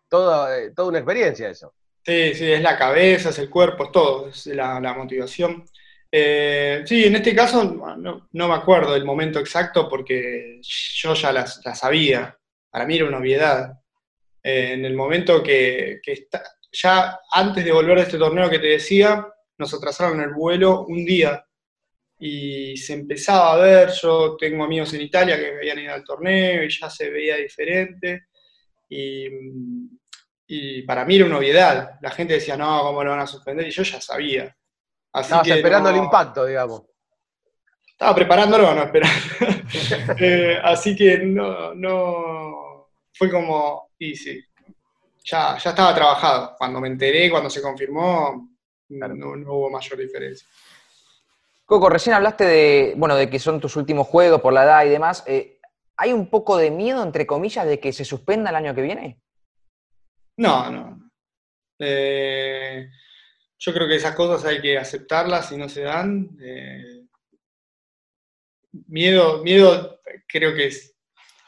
toda, 0.08 0.56
eh, 0.56 0.70
toda 0.70 0.90
una 0.90 0.98
experiencia 0.98 1.50
eso. 1.50 1.74
Sí, 2.04 2.32
sí, 2.36 2.52
es 2.52 2.62
la 2.62 2.78
cabeza, 2.78 3.30
es 3.30 3.40
el 3.40 3.50
cuerpo, 3.50 3.86
es 3.86 3.90
todo, 3.90 4.28
es 4.28 4.46
la, 4.46 4.94
motivación. 4.94 5.64
Eh, 6.18 6.82
sí, 6.86 7.04
en 7.04 7.16
este 7.16 7.34
caso 7.34 7.62
no, 7.62 8.48
me 8.48 8.54
acuerdo 8.54 8.94
del 8.94 9.04
momento 9.04 9.38
exacto 9.38 9.86
porque 9.86 10.62
yo 10.62 11.12
ya 11.12 11.30
la, 11.30 11.46
sabía. 11.46 12.34
Para 12.70 12.86
mí 12.86 12.96
era 12.96 13.04
una 13.04 13.18
obviedad. 13.18 13.74
Eh, 14.42 14.72
en 14.72 14.86
el 14.86 14.94
momento 14.94 15.42
que, 15.42 16.00
está, 16.06 16.42
ya 16.72 17.18
antes 17.30 17.62
de 17.62 17.70
volver 17.70 17.98
a 17.98 18.02
este 18.02 18.16
torneo 18.16 18.48
que 18.48 18.60
te 18.60 18.68
decía, 18.68 19.26
nos 19.58 19.74
atrasaron 19.74 20.22
el 20.22 20.32
vuelo 20.32 20.86
un 20.86 21.04
día 21.04 21.44
y 22.18 22.78
se 22.78 22.94
empezaba 22.94 23.52
a 23.52 23.58
ver, 23.58 23.90
yo 23.90 24.38
tengo 24.38 24.64
amigos 24.64 24.94
en 24.94 25.02
Italia 25.02 25.38
que 25.38 25.56
habían 25.58 25.80
ido 25.80 25.92
al 25.92 26.04
torneo 26.04 26.64
y 26.64 26.70
ya 26.70 26.88
se 26.88 27.10
veía 27.10 27.36
diferente. 27.36 28.28
Y, 28.88 29.28
y 30.46 30.80
para 30.80 31.04
mí 31.04 31.16
era 31.16 31.26
una 31.26 31.36
obviedad. 31.36 31.98
La 32.00 32.10
gente 32.10 32.32
decía, 32.32 32.56
no, 32.56 32.80
¿cómo 32.84 33.04
lo 33.04 33.10
van 33.10 33.20
a 33.20 33.26
suspender? 33.26 33.66
Y 33.66 33.70
yo 33.70 33.82
ya 33.82 34.00
sabía. 34.00 34.56
Así 35.16 35.32
Estabas 35.32 35.48
esperando 35.48 35.88
el 35.88 35.96
impacto, 35.96 36.44
digamos. 36.44 36.82
Estaba 37.88 38.14
preparándolo, 38.14 38.74
no 38.74 38.82
esperando. 38.82 39.16
Eh, 40.20 40.58
así 40.62 40.94
que 40.94 41.18
no, 41.18 41.74
no. 41.74 42.88
Fue 43.12 43.30
como, 43.30 43.90
y 43.98 44.14
sí. 44.14 44.44
Ya, 45.24 45.56
ya 45.56 45.70
estaba 45.70 45.94
trabajado. 45.94 46.54
Cuando 46.56 46.80
me 46.80 46.88
enteré, 46.88 47.30
cuando 47.30 47.48
se 47.50 47.62
confirmó, 47.62 48.50
no, 48.90 49.06
hubo 49.52 49.70
mayor 49.70 49.98
diferencia. 49.98 50.46
Coco, 51.64 51.88
recién 51.88 52.14
hablaste 52.14 52.44
de, 52.44 52.94
bueno, 52.96 53.16
de 53.16 53.28
que 53.28 53.38
son 53.38 53.58
tus 53.58 53.74
últimos 53.76 54.06
juegos 54.06 54.40
por 54.40 54.52
la 54.52 54.64
edad 54.64 54.84
y 54.84 54.90
demás. 54.90 55.24
Eh, 55.26 55.58
¿Hay 55.96 56.12
un 56.12 56.28
poco 56.28 56.58
de 56.58 56.70
miedo, 56.70 57.02
entre 57.02 57.26
comillas, 57.26 57.66
de 57.66 57.80
que 57.80 57.92
se 57.92 58.04
suspenda 58.04 58.50
el 58.50 58.56
año 58.56 58.74
que 58.74 58.82
viene? 58.82 59.20
No, 60.36 60.70
no. 60.70 61.10
Eh, 61.78 62.86
yo 63.58 63.72
creo 63.72 63.88
que 63.88 63.96
esas 63.96 64.14
cosas 64.14 64.44
hay 64.44 64.60
que 64.60 64.78
aceptarlas 64.78 65.48
si 65.48 65.56
no 65.56 65.68
se 65.68 65.82
dan. 65.82 66.36
Eh, 66.40 67.04
miedo, 68.88 69.42
miedo 69.42 70.00
creo 70.28 70.54
que 70.54 70.70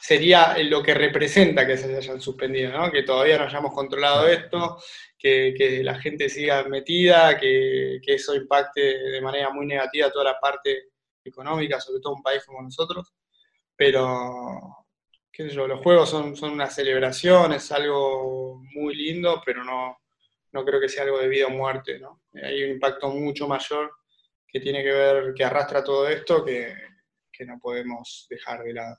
sería 0.00 0.56
lo 0.58 0.82
que 0.82 0.94
representa 0.94 1.66
que 1.66 1.76
se 1.76 1.94
hayan 1.94 2.20
suspendido, 2.20 2.72
¿no? 2.72 2.90
que 2.90 3.02
todavía 3.02 3.38
no 3.38 3.44
hayamos 3.44 3.74
controlado 3.74 4.26
esto, 4.26 4.78
que, 5.18 5.80
la 5.82 5.98
gente 6.00 6.28
siga 6.28 6.64
metida, 6.64 7.38
que, 7.38 8.00
que, 8.02 8.14
eso 8.14 8.34
impacte 8.34 8.80
de 8.80 9.20
manera 9.20 9.50
muy 9.50 9.66
negativa 9.66 10.10
toda 10.10 10.32
la 10.32 10.40
parte 10.40 10.90
económica, 11.24 11.80
sobre 11.80 12.00
todo 12.00 12.14
un 12.14 12.22
país 12.22 12.44
como 12.44 12.62
nosotros. 12.62 13.12
Pero 13.76 14.86
los 15.38 15.80
juegos 15.80 16.10
son, 16.10 16.36
son 16.36 16.52
una 16.52 16.68
celebración, 16.68 17.52
es 17.52 17.70
algo 17.70 18.60
muy 18.74 18.94
lindo, 18.94 19.40
pero 19.44 19.62
no, 19.62 19.98
no 20.52 20.64
creo 20.64 20.80
que 20.80 20.88
sea 20.88 21.04
algo 21.04 21.18
de 21.18 21.28
vida 21.28 21.46
o 21.46 21.50
muerte, 21.50 21.98
¿no? 21.98 22.22
Hay 22.42 22.64
un 22.64 22.70
impacto 22.70 23.08
mucho 23.11 23.46
mayor 23.46 23.90
que 24.46 24.61
tiene 24.61 24.82
que 24.82 24.90
ver, 24.90 25.34
que 25.34 25.44
arrastra 25.44 25.84
todo 25.84 26.08
esto, 26.08 26.44
que, 26.44 26.74
no 27.46 27.56
podemos 27.61 28.26
dejar 28.28 28.64
de 28.64 28.72
lado. 28.72 28.96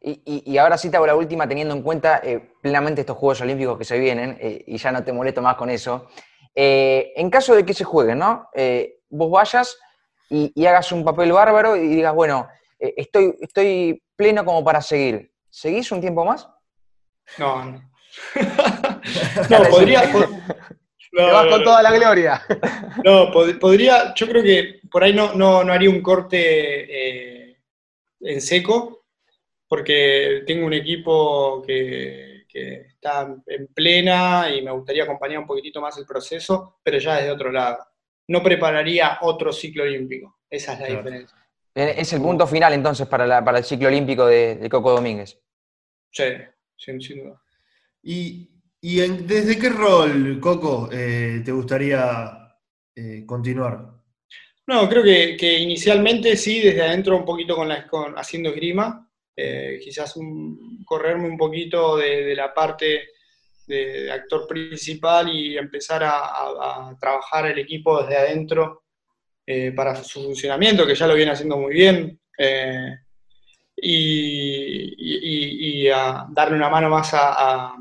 Y, 0.00 0.58
ahora 0.58 0.76
sí 0.76 0.90
te 0.90 0.96
hago 0.96 1.06
la 1.06 1.14
última, 1.14 1.46
teniendo 1.46 1.74
en 1.74 1.82
cuenta 1.82 2.20
eh, 2.24 2.54
plenamente 2.60 3.02
estos 3.02 3.16
Juegos 3.16 3.40
Olímpicos 3.42 3.78
que 3.78 3.84
se 3.84 4.00
vienen, 4.00 4.36
eh, 4.40 4.64
y 4.66 4.78
ya 4.78 4.90
no 4.90 5.04
te 5.04 5.12
molesto 5.12 5.40
más 5.42 5.54
con 5.54 5.70
eso. 5.70 6.08
Eh, 6.56 7.12
en 7.14 7.30
caso 7.30 7.54
de 7.54 7.64
que 7.64 7.72
se 7.72 7.84
jueguen, 7.84 8.18
¿no? 8.18 8.48
vos 9.10 9.30
vayas 9.30 9.78
y, 10.28 10.50
y, 10.56 10.66
hagas 10.66 10.90
un 10.90 11.04
papel 11.04 11.30
bárbaro 11.30 11.76
y 11.76 11.86
digas, 11.86 12.14
bueno, 12.14 12.48
estoy, 12.80 13.36
estoy 13.40 14.02
pleno 14.16 14.44
como 14.44 14.64
para 14.64 14.80
seguir. 14.80 15.32
¿Seguís 15.48 15.92
un 15.92 16.00
tiempo 16.00 16.24
más? 16.24 16.48
No, 17.38 17.64
no. 17.64 17.91
no, 19.50 19.62
podría. 19.70 20.02
Te 21.12 21.20
vas 21.20 21.46
con 21.46 21.62
toda 21.62 21.82
la 21.82 21.92
gloria. 21.92 22.42
No, 23.04 23.30
podría, 23.32 24.14
yo 24.14 24.28
creo 24.28 24.42
que 24.42 24.80
por 24.90 25.02
ahí 25.02 25.12
no, 25.12 25.34
no, 25.34 25.60
haría 25.60 25.90
un 25.90 26.02
corte 26.02 27.48
eh, 27.50 27.56
en 28.20 28.40
seco, 28.40 29.06
porque 29.66 30.42
tengo 30.46 30.66
un 30.66 30.74
equipo 30.74 31.62
que, 31.66 32.44
que, 32.48 32.82
está 32.88 33.34
en 33.46 33.66
plena 33.68 34.50
y 34.54 34.62
me 34.62 34.70
gustaría 34.70 35.04
acompañar 35.04 35.38
un 35.40 35.46
poquitito 35.46 35.80
más 35.80 35.96
el 35.98 36.06
proceso, 36.06 36.78
pero 36.82 36.98
ya 36.98 37.16
desde 37.16 37.30
otro 37.30 37.50
lado. 37.50 37.78
No 38.28 38.42
prepararía 38.42 39.18
otro 39.22 39.52
ciclo 39.52 39.82
olímpico, 39.84 40.40
esa 40.48 40.74
es 40.74 40.80
la 40.80 40.86
diferencia. 40.86 41.42
Es 41.74 42.12
el 42.12 42.20
punto 42.20 42.46
final 42.46 42.74
entonces 42.74 43.06
para, 43.06 43.42
para 43.42 43.58
el 43.58 43.64
ciclo 43.64 43.88
olímpico 43.88 44.26
de, 44.26 44.68
Coco 44.70 44.92
Domínguez. 44.92 45.40
Sí, 46.10 46.24
sin, 46.76 46.98
duda. 46.98 47.41
¿Y, 48.02 48.48
y 48.80 48.96
desde 48.96 49.58
qué 49.58 49.68
rol, 49.68 50.38
Coco, 50.40 50.88
eh, 50.92 51.42
te 51.44 51.52
gustaría 51.52 52.56
eh, 52.94 53.24
continuar? 53.26 53.90
No, 54.66 54.88
creo 54.88 55.02
que, 55.02 55.58
inicialmente 55.58 56.36
sí, 56.36 56.60
desde 56.60 56.82
adentro 56.82 57.16
un 57.16 57.24
poquito 57.24 57.56
con, 57.56 57.68
la, 57.68 57.86
haciendo 58.16 58.50
esgrima, 58.50 59.08
quizás 59.82 60.14
correrme 60.84 61.28
un 61.28 61.36
poquito 61.36 61.96
de, 61.96 62.34
la 62.36 62.54
parte 62.54 63.08
de, 63.66 64.10
actor 64.10 64.46
principal 64.46 65.28
y 65.28 65.56
empezar 65.56 66.02
a, 66.04 66.96
trabajar 67.00 67.46
el 67.46 67.58
equipo 67.58 68.02
desde 68.02 68.16
adentro 68.16 68.82
eh, 69.44 69.72
para 69.72 69.96
su 69.96 70.22
funcionamiento, 70.22 70.86
que 70.86 70.94
ya 70.94 71.06
lo 71.06 71.14
viene 71.14 71.32
haciendo 71.32 71.58
muy 71.58 71.74
bien, 71.74 72.18
eh, 72.38 72.96
y, 73.76 75.88
a 75.88 76.26
darle 76.30 76.56
una 76.56 76.70
mano 76.70 76.88
más 76.88 77.10
a, 77.12 77.74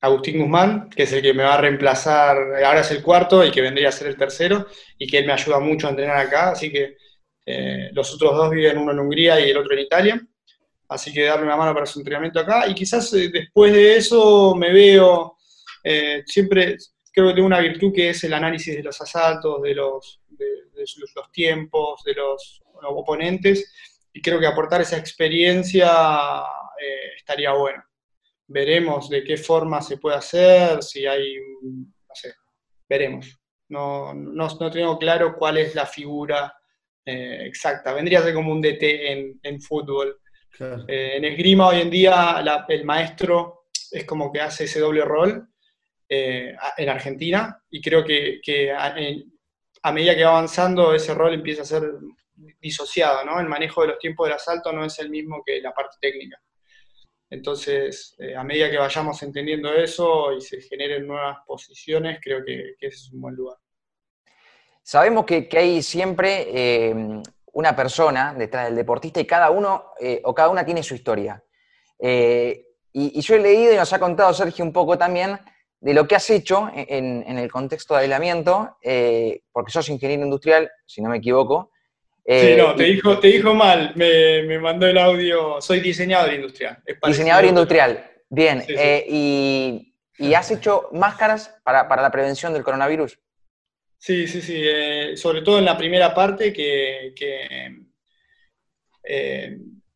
Agustín 0.00 0.40
Guzmán, 0.40 0.90
que 0.90 1.04
es 1.04 1.12
el 1.12 1.22
que 1.22 1.34
me 1.34 1.44
va 1.44 1.54
a 1.54 1.60
reemplazar, 1.60 2.36
ahora 2.64 2.80
es 2.80 2.90
el 2.90 3.02
cuarto 3.02 3.44
y 3.44 3.50
que 3.50 3.60
vendría 3.60 3.88
a 3.88 3.92
ser 3.92 4.08
el 4.08 4.16
tercero, 4.16 4.66
y 4.98 5.06
que 5.06 5.18
él 5.18 5.26
me 5.26 5.32
ayuda 5.32 5.60
mucho 5.60 5.86
a 5.86 5.90
entrenar 5.90 6.18
acá, 6.18 6.50
así 6.50 6.70
que 6.70 6.96
eh, 7.46 7.90
los 7.92 8.12
otros 8.14 8.36
dos 8.36 8.50
viven 8.50 8.78
uno 8.78 8.92
en 8.92 9.00
Hungría 9.00 9.40
y 9.40 9.50
el 9.50 9.56
otro 9.56 9.72
en 9.74 9.80
Italia. 9.80 10.20
Así 10.88 11.12
que 11.12 11.24
darle 11.24 11.46
una 11.46 11.56
mano 11.56 11.72
para 11.72 11.86
su 11.86 12.00
entrenamiento 12.00 12.38
acá. 12.38 12.68
Y 12.68 12.74
quizás 12.74 13.10
después 13.10 13.72
de 13.72 13.96
eso 13.96 14.54
me 14.54 14.72
veo, 14.72 15.38
siempre 16.26 16.76
creo 17.12 17.28
que 17.28 17.34
tengo 17.34 17.46
una 17.46 17.60
virtud 17.60 17.92
que 17.94 18.10
es 18.10 18.24
el 18.24 18.32
análisis 18.32 18.76
de 18.76 18.82
los 18.82 19.00
asaltos, 19.00 19.62
de 19.62 19.74
los, 19.74 20.20
los, 21.14 21.32
tiempos, 21.32 22.02
de 22.04 22.14
los, 22.14 22.60
oponentes, 22.84 23.72
y 24.12 24.20
creo 24.20 24.40
que 24.40 24.46
aportar 24.46 24.80
esa 24.80 24.96
experiencia 24.96 25.88
eh, 26.80 27.14
estaría 27.16 27.52
bueno. 27.52 27.82
Veremos 28.52 29.08
de 29.08 29.24
qué 29.24 29.38
forma 29.38 29.80
se 29.80 29.96
puede 29.96 30.16
hacer, 30.16 30.82
si 30.82 31.06
hay, 31.06 31.36
no 31.62 32.14
sé, 32.14 32.34
veremos. 32.86 33.38
No, 33.70 34.12
no, 34.12 34.70
tengo 34.70 34.98
claro 34.98 35.34
cuál 35.34 35.56
es 35.56 35.74
la 35.74 35.86
figura 35.86 36.54
eh, 37.06 37.46
exacta. 37.46 37.94
Vendría 37.94 38.18
a 38.18 38.22
ser 38.22 38.34
como 38.34 38.52
un 38.52 38.60
DT 38.60 39.40
en, 39.42 39.60
fútbol. 39.62 40.20
Eh, 40.60 41.14
en 41.16 41.24
esgrima 41.24 41.68
hoy 41.68 41.80
en 41.80 41.90
día 41.90 42.44
el 42.68 42.84
maestro 42.84 43.64
es 43.90 44.04
como 44.04 44.30
que 44.30 44.42
hace 44.42 44.64
ese 44.64 44.80
doble 44.80 45.02
rol 45.02 45.48
eh, 46.06 46.54
en 46.76 46.88
Argentina 46.90 47.58
y 47.70 47.80
creo 47.80 48.04
que, 48.04 48.70
a, 48.70 49.92
medida 49.92 50.14
que 50.14 50.24
va 50.24 50.30
avanzando 50.32 50.92
ese 50.92 51.14
rol 51.14 51.32
empieza 51.32 51.62
a 51.62 51.64
ser 51.64 51.84
disociado, 52.60 53.24
¿no? 53.24 53.40
El 53.40 53.48
manejo 53.48 53.80
de 53.80 53.88
los 53.88 53.98
tiempos 53.98 54.26
del 54.26 54.36
asalto 54.36 54.70
no 54.70 54.84
es 54.84 54.98
el 54.98 55.08
mismo 55.08 55.42
que 55.44 55.62
la 55.62 55.72
parte 55.72 55.96
técnica. 55.98 56.38
Entonces, 57.32 58.14
eh, 58.18 58.36
a 58.36 58.44
medida 58.44 58.70
que 58.70 58.76
vayamos 58.76 59.22
entendiendo 59.22 59.72
eso 59.72 60.32
y 60.32 60.40
se 60.40 60.60
generen 60.60 61.06
nuevas 61.06 61.38
posiciones, 61.46 62.18
creo 62.22 62.44
que, 62.44 62.74
ese 62.78 62.88
es 62.88 63.12
un 63.12 63.22
buen 63.22 63.34
lugar. 63.34 63.56
Sabemos 64.82 65.24
que, 65.24 65.48
hay 65.52 65.82
siempre 65.82 66.46
eh, 66.52 67.22
una 67.52 67.74
persona 67.74 68.34
detrás 68.34 68.66
del 68.66 68.76
deportista 68.76 69.20
y 69.20 69.26
cada 69.26 69.50
uno 69.50 69.92
o 70.24 70.34
cada 70.34 70.48
una 70.50 70.64
tiene 70.64 70.82
su 70.82 70.94
historia. 70.94 71.42
Y, 72.92 73.20
yo 73.20 73.34
he 73.34 73.38
leído 73.38 73.72
y 73.72 73.76
nos 73.76 73.92
ha 73.92 73.98
contado 73.98 74.34
Sergio 74.34 74.64
un 74.64 74.72
poco 74.72 74.98
también 74.98 75.38
de 75.80 75.94
lo 75.94 76.06
que 76.06 76.14
has 76.14 76.28
hecho 76.30 76.70
en, 76.74 77.38
el 77.38 77.50
contexto 77.50 77.94
de 77.94 78.02
aislamiento, 78.02 78.76
eh, 78.82 79.42
porque 79.50 79.72
sos 79.72 79.88
ingeniero 79.88 80.22
industrial, 80.22 80.70
si 80.86 81.02
no 81.02 81.08
me 81.10 81.16
equivoco. 81.16 81.71
Sí, 82.26 82.56
no, 82.56 82.72
eh, 82.72 82.74
te, 82.76 82.82
dijo, 82.84 83.18
te 83.18 83.28
dijo 83.28 83.54
mal, 83.54 83.92
me, 83.96 84.58
mandó 84.58 84.86
el 84.86 84.98
audio, 84.98 85.60
soy 85.60 85.80
diseñador 85.80 86.32
industrial. 86.32 86.78
Diseñador 87.06 87.44
industrial, 87.44 88.10
bien. 88.28 88.64
Eh, 88.68 89.06
y, 89.08 89.88
has 90.34 90.50
hecho 90.50 90.88
máscaras 90.92 91.54
para, 91.64 91.84
la 92.00 92.10
prevención 92.10 92.52
del 92.52 92.62
coronavirus? 92.62 93.18
Sí, 93.98 94.28
sí, 94.28 94.40
sí, 94.40 95.16
sobre 95.16 95.42
todo 95.42 95.58
en 95.58 95.64
la 95.64 95.76
primera 95.76 96.14
parte 96.14 96.52
que, 96.52 97.14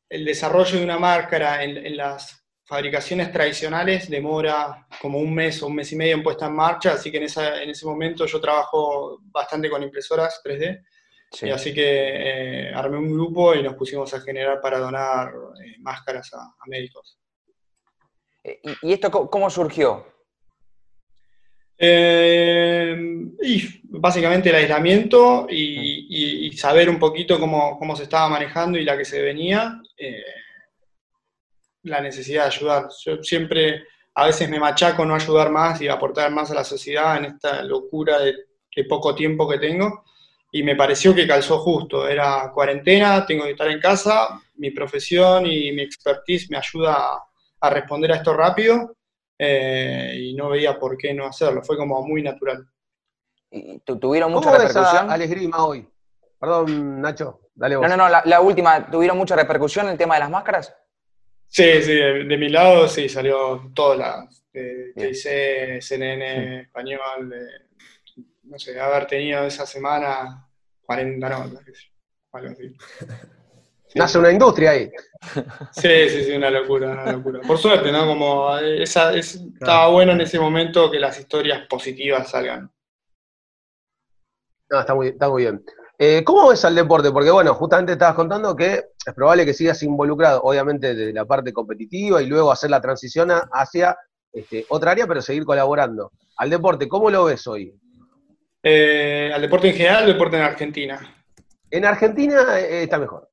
el 0.09 0.25
desarrollo 0.25 0.79
de 0.79 0.85
una 0.85 0.99
máscara 0.99 1.63
en 1.63 1.97
las 1.97 2.47
fabricaciones 2.67 3.31
tradicionales 3.33 4.11
demora 4.11 4.87
como 5.01 5.19
un 5.19 5.33
mes 5.33 5.63
o 5.63 5.69
un 5.69 5.77
mes 5.77 5.93
y 5.93 5.97
medio 5.97 6.15
en 6.15 6.23
puesta 6.23 6.47
en 6.47 6.55
marcha, 6.55 6.95
así 6.95 7.13
que 7.13 7.19
en, 7.19 7.25
en 7.25 7.71
ese 7.71 7.87
momento 7.87 8.27
yo 8.27 8.41
trabajo 8.41 9.21
bastante 9.23 9.71
con 9.71 9.83
impresoras 9.83 10.41
3D, 10.45 10.83
y 11.43 11.51
así 11.51 11.75
que 11.75 11.85
eh, 11.85 12.73
armé 12.75 12.99
un 12.99 13.13
grupo 13.13 13.55
y 13.55 13.63
nos 13.63 13.75
pusimos 13.75 14.13
a 14.15 14.21
generar 14.21 14.61
para 14.61 14.79
donar 14.79 15.29
eh, 15.29 15.77
máscaras 15.81 16.33
a, 16.35 16.55
médicos. 16.67 17.19
Eh, 18.45 18.61
¿Y, 18.83 18.93
esto 18.93 19.11
cómo 19.11 19.51
surgió? 19.51 20.15
y 21.79 23.83
básicamente 23.83 24.49
el 24.49 24.55
aislamiento 24.55 25.47
y, 25.51 26.51
saber 26.57 26.89
un 26.89 26.99
poquito 26.99 27.39
cómo, 27.39 27.79
cómo, 27.79 27.95
se 27.95 28.05
estaba 28.05 28.31
manejando 28.31 28.79
y 28.79 28.85
la 28.85 28.97
que 28.97 29.05
se 29.05 29.21
venía 29.21 29.79
la 31.87 32.01
necesidad 32.01 32.43
de 32.43 32.55
ayudar. 32.55 32.89
Yo 33.05 33.23
siempre, 33.23 33.85
a 34.15 34.27
veces 34.27 34.49
me 34.49 34.61
machaco 34.61 35.05
no 35.05 35.15
ayudar 35.15 35.51
más 35.51 35.81
y 35.81 35.89
aportar 35.89 36.31
más 36.31 36.51
a 36.51 36.55
la 36.55 36.65
sociedad 36.65 37.17
en 37.17 37.27
esta 37.27 37.63
locura 37.63 38.19
de, 38.19 38.35
poco 38.89 39.15
tiempo 39.15 39.49
que 39.49 39.59
tengo. 39.59 40.05
Y 40.57 40.63
me 40.63 40.75
pareció 40.75 41.15
que 41.15 41.27
calzó 41.27 41.59
justo. 41.59 42.09
Era 42.09 42.51
cuarentena, 42.51 43.27
tengo 43.27 43.45
que 43.45 43.51
estar 43.51 43.69
en 43.69 43.79
casa, 43.79 44.41
mi 44.55 44.71
profesión 44.71 45.45
y 45.45 45.71
mi 45.73 45.83
expertise 45.83 46.49
me 46.49 46.57
ayuda 46.57 47.21
a, 47.61 47.71
responder 47.71 48.13
a 48.13 48.17
esto 48.17 48.33
rápido 48.33 48.97
eh, 49.39 50.15
y 50.19 50.33
no 50.35 50.49
veía 50.49 50.79
por 50.79 50.97
qué 50.97 51.13
no 51.13 51.27
hacerlo. 51.27 51.63
Fue 51.63 51.77
como 51.77 52.03
muy 52.07 52.23
natural. 52.23 52.67
¿Y 53.51 53.81
¿Tuvieron 53.81 54.33
mucha 54.33 54.51
repercusión? 54.51 55.11
al 55.11 55.21
esgrima 55.21 55.63
hoy? 55.63 55.87
Perdón, 56.41 57.03
Nacho, 57.03 57.41
dale 57.55 57.77
vos. 57.77 57.87
No, 57.87 57.95
no, 57.95 58.09
no, 58.09 58.23
la, 58.25 58.41
última, 58.41 58.91
¿tuvieron 58.91 59.19
mucha 59.19 59.37
repercusión 59.37 59.85
en 59.85 59.93
el 59.93 59.99
tema 59.99 60.15
de 60.15 60.21
las 60.21 60.31
máscaras? 60.31 60.75
Sí, 61.49 61.83
sí, 61.83 61.93
de, 61.93 62.39
mi 62.39 62.49
lado 62.49 62.89
sí 62.89 63.11
salió 63.11 63.71
todas 63.75 63.99
las. 63.99 64.43
hice 64.97 65.83
CNN 65.83 66.63
español, 66.63 67.35
no 68.45 68.59
sé, 68.59 68.81
haber 68.81 69.07
tenido 69.07 69.45
esa 69.45 69.67
semana 69.67 70.46
40 70.87 71.29
notas, 71.29 71.65
algo 72.33 72.51
así. 72.51 72.77
Nace 73.95 74.19
una 74.19 74.31
industria 74.31 74.73
ahí. 74.73 74.91
Sí, 75.73 76.09
sí, 76.09 76.25
sí, 76.25 76.33
una 76.33 76.51
locura, 76.51 76.93
una 76.93 77.13
locura. 77.13 77.41
Por 77.47 77.57
suerte, 77.57 77.91
¿no? 77.91 78.07
Como 78.07 78.57
esa, 78.59 79.15
estaba 79.15 79.89
bueno 79.89 80.13
en 80.13 80.21
ese 80.21 80.39
momento 80.39 80.91
que 80.91 80.99
las 80.99 81.19
historias 81.19 81.67
positivas 81.67 82.29
salgan. 82.29 82.71
No, 84.69 84.81
está 84.81 84.95
muy, 84.95 85.09
está 85.09 85.29
muy 85.29 85.43
bien. 85.43 85.65
Eh, 85.99 86.23
¿Cómo 86.25 86.49
ves 86.49 86.65
al 86.65 86.75
deporte? 86.75 87.11
Porque 87.11 87.31
bueno, 87.31 87.55
justamente 87.55 87.93
estabas 87.93 88.17
contando 88.17 88.55
que 88.55 88.85
es 89.07 89.15
probable 89.15 89.47
que 89.47 89.55
sigas 89.55 89.83
involucrado, 89.83 90.43
obviamente, 90.43 90.95
desde 90.95 91.13
la 91.15 91.25
parte 91.25 91.53
competitiva 91.53 92.21
y 92.21 92.27
luego 92.27 92.53
hacer 92.53 92.69
la 92.71 92.83
transición 92.83 93.31
hacia 93.31 93.97
este, 94.31 94.67
otra 94.69 94.91
área, 94.91 95.07
pero 95.07 95.23
seguir 95.23 95.47
colaborando. 95.47 96.13
Al 96.37 96.51
deporte, 96.51 96.87
¿cómo 96.87 97.09
lo 97.09 97.25
ves 97.25 97.47
hoy? 97.47 97.75
Eh, 98.63 99.31
¿Al 99.35 99.43
deporte 99.43 99.69
en 99.69 99.75
general 99.75 100.05
o 100.05 100.09
deporte 100.09 100.37
en 100.37 100.43
Argentina? 100.43 101.25
En 101.71 101.85
Argentina 101.85 102.59
eh, 102.59 102.83
está 102.85 102.99
mejor. 102.99 103.31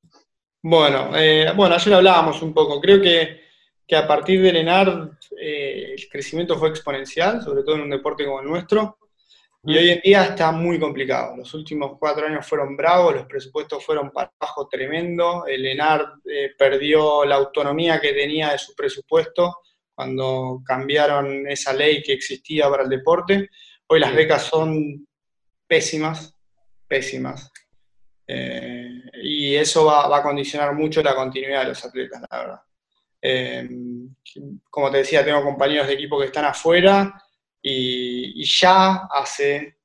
Bueno, 0.62 1.10
bueno, 1.56 1.74
ayer 1.74 1.94
hablábamos 1.94 2.40
un 2.40 2.54
poco. 2.54 2.80
Creo 2.80 3.00
que, 3.00 3.42
que 3.86 3.96
a 3.96 4.06
partir 4.06 4.40
del 4.40 4.56
ENAR 4.56 5.10
el 5.38 6.08
crecimiento 6.10 6.56
fue 6.56 6.70
exponencial, 6.70 7.42
sobre 7.42 7.62
todo 7.62 7.74
en 7.74 7.82
un 7.82 7.90
deporte 7.90 8.24
como 8.24 8.40
el 8.40 8.46
nuestro. 8.46 8.96
Y 9.66 9.78
hoy 9.78 9.90
en 9.90 10.00
día 10.02 10.24
está 10.24 10.52
muy 10.52 10.78
complicado. 10.78 11.38
Los 11.38 11.54
últimos 11.54 11.96
cuatro 11.98 12.26
años 12.26 12.46
fueron 12.46 12.76
bravos, 12.76 13.14
los 13.14 13.24
presupuestos 13.24 13.82
fueron 13.82 14.10
para 14.10 14.30
abajo 14.38 14.68
tremendo. 14.68 15.46
El 15.46 15.64
ENAR 15.64 16.04
eh, 16.30 16.50
perdió 16.58 17.24
la 17.24 17.36
autonomía 17.36 17.98
que 17.98 18.12
tenía 18.12 18.52
de 18.52 18.58
su 18.58 18.74
presupuesto 18.74 19.56
cuando 19.94 20.60
cambiaron 20.66 21.46
esa 21.46 21.72
ley 21.72 22.02
que 22.02 22.12
existía 22.12 22.68
para 22.68 22.82
el 22.82 22.90
deporte. 22.90 23.48
Hoy 23.86 24.00
las 24.00 24.14
becas 24.14 24.42
son 24.42 25.06
pésimas, 25.66 26.34
pésimas. 26.86 27.50
Eh, 28.26 29.02
y 29.22 29.54
eso 29.54 29.84
va, 29.86 30.16
a 30.16 30.22
condicionar 30.22 30.74
mucho 30.74 31.02
la 31.02 31.14
continuidad 31.14 31.62
de 31.62 31.68
los 31.68 31.84
atletas, 31.84 32.22
la 32.30 32.38
verdad. 32.38 32.60
Eh, 33.20 33.68
como 34.70 34.90
te 34.90 34.98
decía, 34.98 35.24
tengo 35.24 35.42
compañeros 35.42 35.86
de 35.86 35.94
equipo 35.94 36.18
que 36.18 36.26
están 36.26 36.44
afuera 36.44 37.14
y, 37.62 38.44
ya 38.44 39.08
hace 39.10 39.78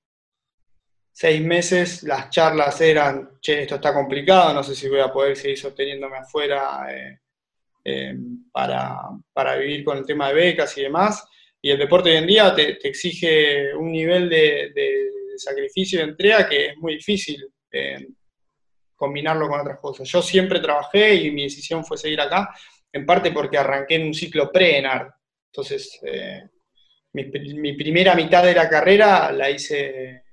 seis 1.12 1.42
meses 1.42 2.04
las 2.04 2.30
charlas 2.30 2.80
eran, 2.82 3.40
che, 3.40 3.62
esto 3.62 3.76
está 3.76 3.94
complicado, 3.94 4.54
no 4.54 4.64
sé 4.64 4.76
si 4.76 4.90
voy 4.90 5.00
a 5.00 5.12
poder 5.12 5.38
seguir 5.38 5.58
sosteniéndome 5.58 6.18
afuera 6.18 6.86
eh, 6.90 7.20
eh, 7.86 8.16
para, 8.52 9.56
vivir 9.58 9.84
con 9.86 9.98
el 9.98 10.06
tema 10.06 10.30
de 10.30 10.34
becas 10.34 10.78
y 10.78 10.84
demás. 10.84 11.26
Y 11.62 11.72
el 11.72 11.78
deporte 11.78 12.12
hoy 12.12 12.18
en 12.18 12.28
día 12.28 12.54
te, 12.54 12.86
exige 12.88 13.74
un 13.76 13.92
nivel 13.92 14.30
de, 14.30 14.72
sacrificio 15.40 16.00
y 16.00 16.04
de 16.04 16.10
entrega 16.10 16.48
que 16.48 16.68
es 16.68 16.78
muy 16.78 16.96
difícil 16.96 17.48
eh, 17.72 18.08
combinarlo 18.96 19.48
con 19.48 19.60
otras 19.60 19.80
cosas. 19.80 20.08
Yo 20.08 20.22
siempre 20.22 20.60
trabajé 20.60 21.16
y 21.16 21.32
mi 21.32 21.44
decisión 21.44 21.86
fue 21.86 21.98
seguir 21.98 22.20
acá, 22.22 22.54
en 22.92 23.06
parte 23.06 23.32
porque 23.32 23.58
arranqué 23.58 23.96
en 23.96 24.08
un 24.08 24.14
ciclo 24.14 24.52
pre-ENAR. 24.52 25.14
Entonces, 25.52 26.00
mi, 27.14 27.26
mi, 27.26 27.74
primera 27.74 28.14
mitad 28.16 28.44
de 28.44 28.54
la 28.54 28.70
carrera 28.70 29.32
la 29.32 29.50
hice 29.50 30.24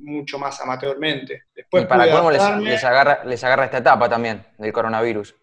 mucho 0.00 0.38
más 0.38 0.60
amateurmente. 0.60 1.44
Después 1.54 1.84
¿Y 1.84 1.86
para 1.86 2.10
cómo 2.10 2.30
les, 2.30 2.40
agarra, 2.84 3.24
les 3.24 3.42
agarra 3.44 3.64
esta 3.64 3.78
etapa 3.78 4.08
también 4.08 4.44
del 4.56 4.72
coronavirus? 4.72 5.34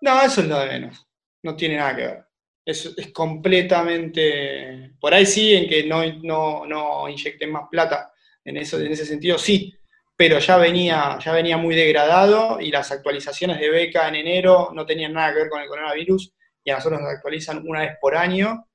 No, 0.00 0.22
eso 0.22 0.40
es 0.40 0.48
lo 0.48 0.58
de 0.60 0.66
menos. 0.66 1.06
No 1.42 1.56
tiene 1.56 1.76
nada 1.76 1.96
que 1.96 2.02
ver. 2.02 2.25
Es, 2.66 2.92
es 2.96 3.12
completamente. 3.12 4.90
Por 5.00 5.14
ahí 5.14 5.24
sí, 5.24 5.54
en 5.54 5.68
que 5.68 5.84
no, 5.84 6.04
no, 6.22 6.66
no 6.66 7.08
inyecten 7.08 7.50
más 7.50 7.68
plata. 7.70 8.12
En, 8.44 8.58
eso, 8.58 8.78
en 8.78 8.92
ese 8.92 9.06
sentido, 9.06 9.38
sí. 9.38 9.72
Pero 10.16 10.38
ya 10.38 10.56
venía, 10.56 11.18
ya 11.24 11.32
venía 11.32 11.56
muy 11.56 11.74
degradado 11.74 12.60
y 12.60 12.70
las 12.70 12.90
actualizaciones 12.90 13.60
de 13.60 13.70
beca 13.70 14.08
en 14.08 14.16
enero 14.16 14.70
no 14.74 14.84
tenían 14.84 15.12
nada 15.12 15.32
que 15.32 15.40
ver 15.40 15.48
con 15.48 15.62
el 15.62 15.68
coronavirus 15.68 16.32
y 16.64 16.70
a 16.70 16.76
nosotros 16.76 17.00
nos 17.00 17.10
actualizan 17.10 17.62
una 17.66 17.80
vez 17.80 17.92
por 18.00 18.16
año 18.16 18.66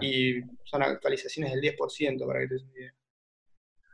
y 0.00 0.40
son 0.64 0.82
actualizaciones 0.82 1.52
del 1.52 1.60
10% 1.60 2.26
para 2.26 2.40
que 2.40 2.48
te 2.48 2.56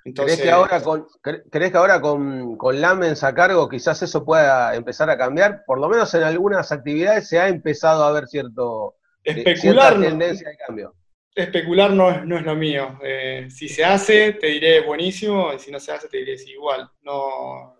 ¿Crees 0.04 0.40
que 0.40 0.50
ahora, 0.50 0.82
con, 0.82 1.06
¿crees 1.20 1.70
que 1.70 1.76
ahora 1.76 2.00
con, 2.00 2.56
con, 2.56 2.80
Lamens 2.80 3.22
a 3.22 3.34
cargo 3.34 3.68
quizás 3.68 4.02
eso 4.02 4.24
pueda 4.24 4.74
empezar 4.74 5.08
a 5.10 5.16
cambiar? 5.16 5.62
Por 5.64 5.78
lo 5.78 5.88
menos 5.88 6.12
en 6.14 6.24
algunas 6.24 6.72
actividades 6.72 7.28
se 7.28 7.38
ha 7.38 7.48
empezado 7.48 8.02
a 8.02 8.10
ver 8.10 8.26
cierto, 8.26 8.96
Especular, 9.24 10.00
tendencia 10.00 10.48
de 10.48 10.56
cambio. 10.56 10.94
Especular 11.34 11.90
no 11.92 12.10
es, 12.10 12.24
no 12.24 12.36
es 12.36 12.44
lo 12.44 12.54
mío. 12.54 12.98
Eh, 13.02 13.48
si 13.50 13.68
se 13.68 13.84
hace, 13.84 14.32
te 14.32 14.48
diré 14.48 14.80
buenísimo, 14.80 15.52
y 15.52 15.58
si 15.58 15.70
no 15.70 15.80
se 15.80 15.92
hace, 15.92 16.08
te 16.08 16.18
diré 16.18 16.34
es 16.34 16.46
igual. 16.48 16.90
No, 17.02 17.78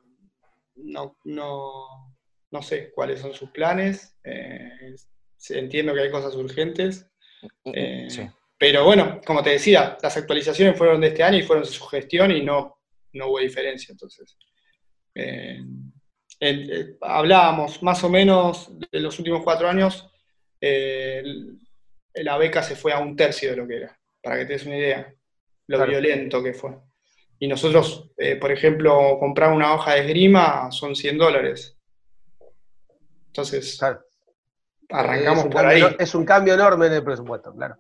no, 0.77 1.19
no, 1.25 2.17
no 2.51 2.63
sé 2.63 2.93
cuáles 2.93 3.21
son 3.21 3.35
sus 3.35 3.51
planes. 3.51 4.17
Eh, 4.25 4.95
entiendo 5.51 5.93
que 5.93 6.01
hay 6.01 6.11
cosas 6.11 6.35
urgentes. 6.35 7.07
Sí. 8.09 8.29
Pero 8.63 8.85
bueno, 8.85 9.21
como 9.27 9.43
te 9.43 9.51
decía, 9.51 9.99
las 10.01 10.17
actualizaciones 10.17 10.79
fueron 10.79 11.01
de 11.01 11.09
este 11.09 11.25
año 11.25 11.39
y 11.39 11.43
fueron 11.43 11.65
de 11.65 11.71
su 11.71 11.85
gestión 11.85 12.31
y 12.31 12.45
no, 12.45 12.79
no 13.13 13.27
hubo 13.27 13.41
diferencia. 13.41 13.91
Entonces, 13.91 14.39
eh, 15.17 15.59
eh, 16.39 16.97
hablábamos 17.01 17.83
más 17.83 18.05
o 18.05 18.09
menos 18.09 18.71
de 18.79 19.01
los 19.01 19.19
últimos 19.19 19.43
cuatro 19.43 19.69
años, 19.69 20.12
eh, 20.63 21.23
la 22.15 22.39
beca 22.39 22.63
se 22.63 22.77
fue 22.77 22.93
a 22.93 23.01
un 23.01 23.15
tercio 23.15 23.51
de 23.51 23.57
lo 23.57 23.69
que 23.69 23.77
era, 23.77 23.99
para 24.23 24.39
que 24.39 24.47
te 24.47 24.53
des 24.55 24.65
una 24.65 24.79
idea, 24.79 25.15
lo 25.67 25.87
violento 25.87 26.43
que 26.43 26.55
fue. 26.55 26.71
Y 27.39 27.49
nosotros, 27.49 28.11
por 28.41 28.53
ejemplo, 28.53 29.19
comprar 29.19 29.53
una 29.53 29.75
hoja 29.75 29.95
de 29.95 30.01
esgrima 30.01 30.71
son 30.71 30.95
100 30.95 31.19
dólares. 31.19 31.77
Entonces, 33.27 33.81
arrancamos 34.91 35.47
por 35.47 35.67
ahí. 35.67 35.83
Es 35.99 36.15
un 36.15 36.25
cambio 36.25 36.55
enorme 36.55 36.87
en 36.87 36.93
el 36.93 37.03
presupuesto, 37.03 37.53
claro. 37.55 37.77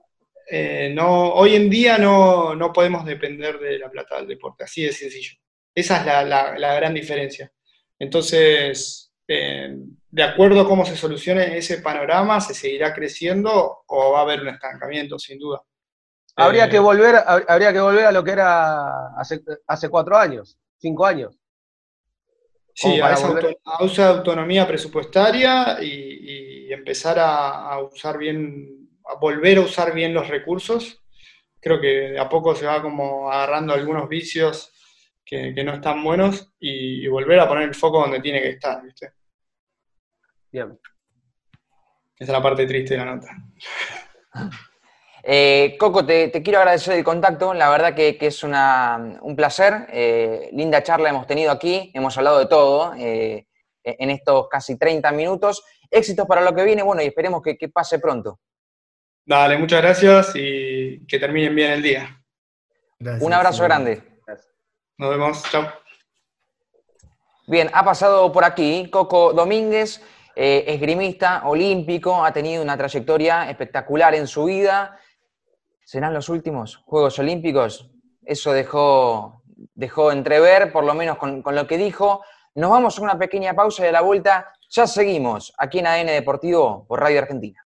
Eh, 0.54 0.92
no, 0.94 1.32
hoy 1.32 1.54
en 1.54 1.70
día 1.70 1.98
no, 1.98 2.72
podemos 2.74 3.04
depender 3.04 3.58
de 3.58 3.78
la 3.78 3.90
plata 3.90 4.16
del 4.16 4.28
deporte, 4.28 4.64
así 4.64 4.82
de 4.82 4.92
sencillo. 4.92 5.32
Esa 5.74 5.98
es 5.98 6.28
la, 6.28 6.74
gran 6.74 6.94
diferencia. 6.94 7.52
Entonces, 7.98 9.11
eh, 9.34 9.76
de 10.10 10.22
acuerdo 10.22 10.60
a 10.60 10.68
cómo 10.68 10.84
se 10.84 10.96
solucione 10.96 11.56
ese 11.56 11.78
panorama, 11.78 12.40
se 12.40 12.54
seguirá 12.54 12.92
creciendo 12.92 13.84
o 13.86 14.12
va 14.12 14.20
a 14.20 14.22
haber 14.22 14.42
un 14.42 14.48
estancamiento, 14.48 15.18
sin 15.18 15.38
duda. 15.38 15.60
Habría, 16.36 16.68
que, 16.68 16.76
eh, 16.76 16.80
volver, 16.80 17.16
habría 17.48 17.72
que 17.72 17.80
volver 17.80 18.06
a 18.06 18.12
lo 18.12 18.24
que 18.24 18.30
era 18.30 19.14
hace, 19.16 19.88
cuatro 19.90 20.16
años, 20.16 20.58
cinco 20.78 21.04
años. 21.04 21.36
Sí, 22.74 23.00
a 23.00 23.12
esa, 23.12 24.08
autonomía 24.08 24.66
presupuestaria 24.66 25.76
y, 25.82 26.72
empezar 26.72 27.18
a 27.18 27.78
usar 27.82 28.16
bien 28.16 28.82
volver 29.20 29.58
a 29.58 29.62
usar 29.62 29.92
bien 29.94 30.14
los 30.14 30.28
recursos. 30.28 31.02
Creo 31.60 31.80
que 31.80 31.86
de 31.86 32.18
a 32.18 32.28
poco 32.28 32.54
se 32.54 32.66
va 32.66 32.82
como 32.82 33.30
agarrando 33.30 33.72
algunos 33.72 34.08
vicios 34.08 34.72
que, 35.24 35.52
no 35.64 35.74
están 35.74 36.02
buenos 36.02 36.52
y, 36.58 37.06
volver 37.08 37.40
a 37.40 37.48
poner 37.48 37.68
el 37.68 37.74
foco 37.74 38.00
donde 38.00 38.20
tiene 38.20 38.40
que 38.42 38.50
estar, 38.50 38.82
¿viste? 38.82 39.12
Bien. 40.52 40.78
Esa 42.18 42.24
es 42.24 42.28
la 42.28 42.42
parte 42.42 42.66
triste 42.66 42.94
de 42.94 43.04
la 43.04 43.14
nota. 43.16 43.28
Eh, 45.24 45.76
Coco, 45.78 46.04
te, 46.04 46.32
quiero 46.42 46.58
agradecer 46.58 46.98
el 46.98 47.04
contacto, 47.04 47.54
la 47.54 47.70
verdad 47.70 47.94
que, 47.94 48.18
es 48.20 48.42
un 48.42 49.36
placer, 49.36 49.86
eh, 49.92 50.50
linda 50.52 50.82
charla 50.82 51.10
hemos 51.10 51.28
tenido 51.28 51.52
aquí, 51.52 51.92
hemos 51.94 52.18
hablado 52.18 52.40
de 52.40 52.46
todo 52.46 52.92
eh, 52.96 53.46
en 53.84 54.10
estos 54.10 54.48
casi 54.48 54.76
30 54.76 55.12
minutos, 55.12 55.62
éxitos 55.88 56.26
para 56.26 56.40
lo 56.40 56.52
que 56.52 56.64
viene, 56.64 56.82
bueno, 56.82 57.02
y 57.02 57.06
esperemos 57.06 57.40
que 57.40 57.68
pase 57.68 58.00
pronto. 58.00 58.40
Dale, 59.24 59.56
muchas 59.56 59.80
gracias 59.80 60.32
y 60.34 61.06
que 61.06 61.18
terminen 61.20 61.54
bien 61.54 61.70
el 61.70 61.82
día. 61.82 62.20
Un 63.20 63.32
abrazo 63.32 63.62
grande. 63.62 64.02
Nos 64.98 65.10
vemos, 65.10 65.42
chao. 65.50 65.68
Bien, 67.46 67.70
ha 67.72 67.84
pasado 67.84 68.32
por 68.32 68.44
aquí 68.44 68.88
Coco 68.90 69.32
Domínguez, 69.32 70.02
eh, 70.34 70.64
esgrimista 70.66 71.42
olímpico, 71.46 72.24
ha 72.24 72.32
tenido 72.32 72.62
una 72.62 72.76
trayectoria 72.76 73.50
espectacular 73.50 74.14
en 74.14 74.26
su 74.26 74.44
vida. 74.44 74.96
¿Serán 75.84 76.14
los 76.14 76.28
últimos 76.28 76.76
Juegos 76.86 77.18
Olímpicos? 77.18 77.90
Eso 78.24 78.52
dejó, 78.52 79.42
dejó 79.74 80.12
entrever, 80.12 80.72
por 80.72 80.84
lo 80.84 80.94
menos 80.94 81.18
con, 81.18 81.42
con 81.42 81.54
lo 81.54 81.66
que 81.66 81.76
dijo. 81.76 82.22
Nos 82.54 82.70
vamos 82.70 82.98
a 82.98 83.02
una 83.02 83.18
pequeña 83.18 83.54
pausa 83.54 83.84
y 83.84 83.88
a 83.88 83.92
la 83.92 84.00
vuelta 84.00 84.52
ya 84.70 84.86
seguimos 84.86 85.52
aquí 85.58 85.80
en 85.80 85.86
ADN 85.86 86.06
Deportivo 86.06 86.86
por 86.86 87.00
Radio 87.00 87.20
Argentina. 87.20 87.60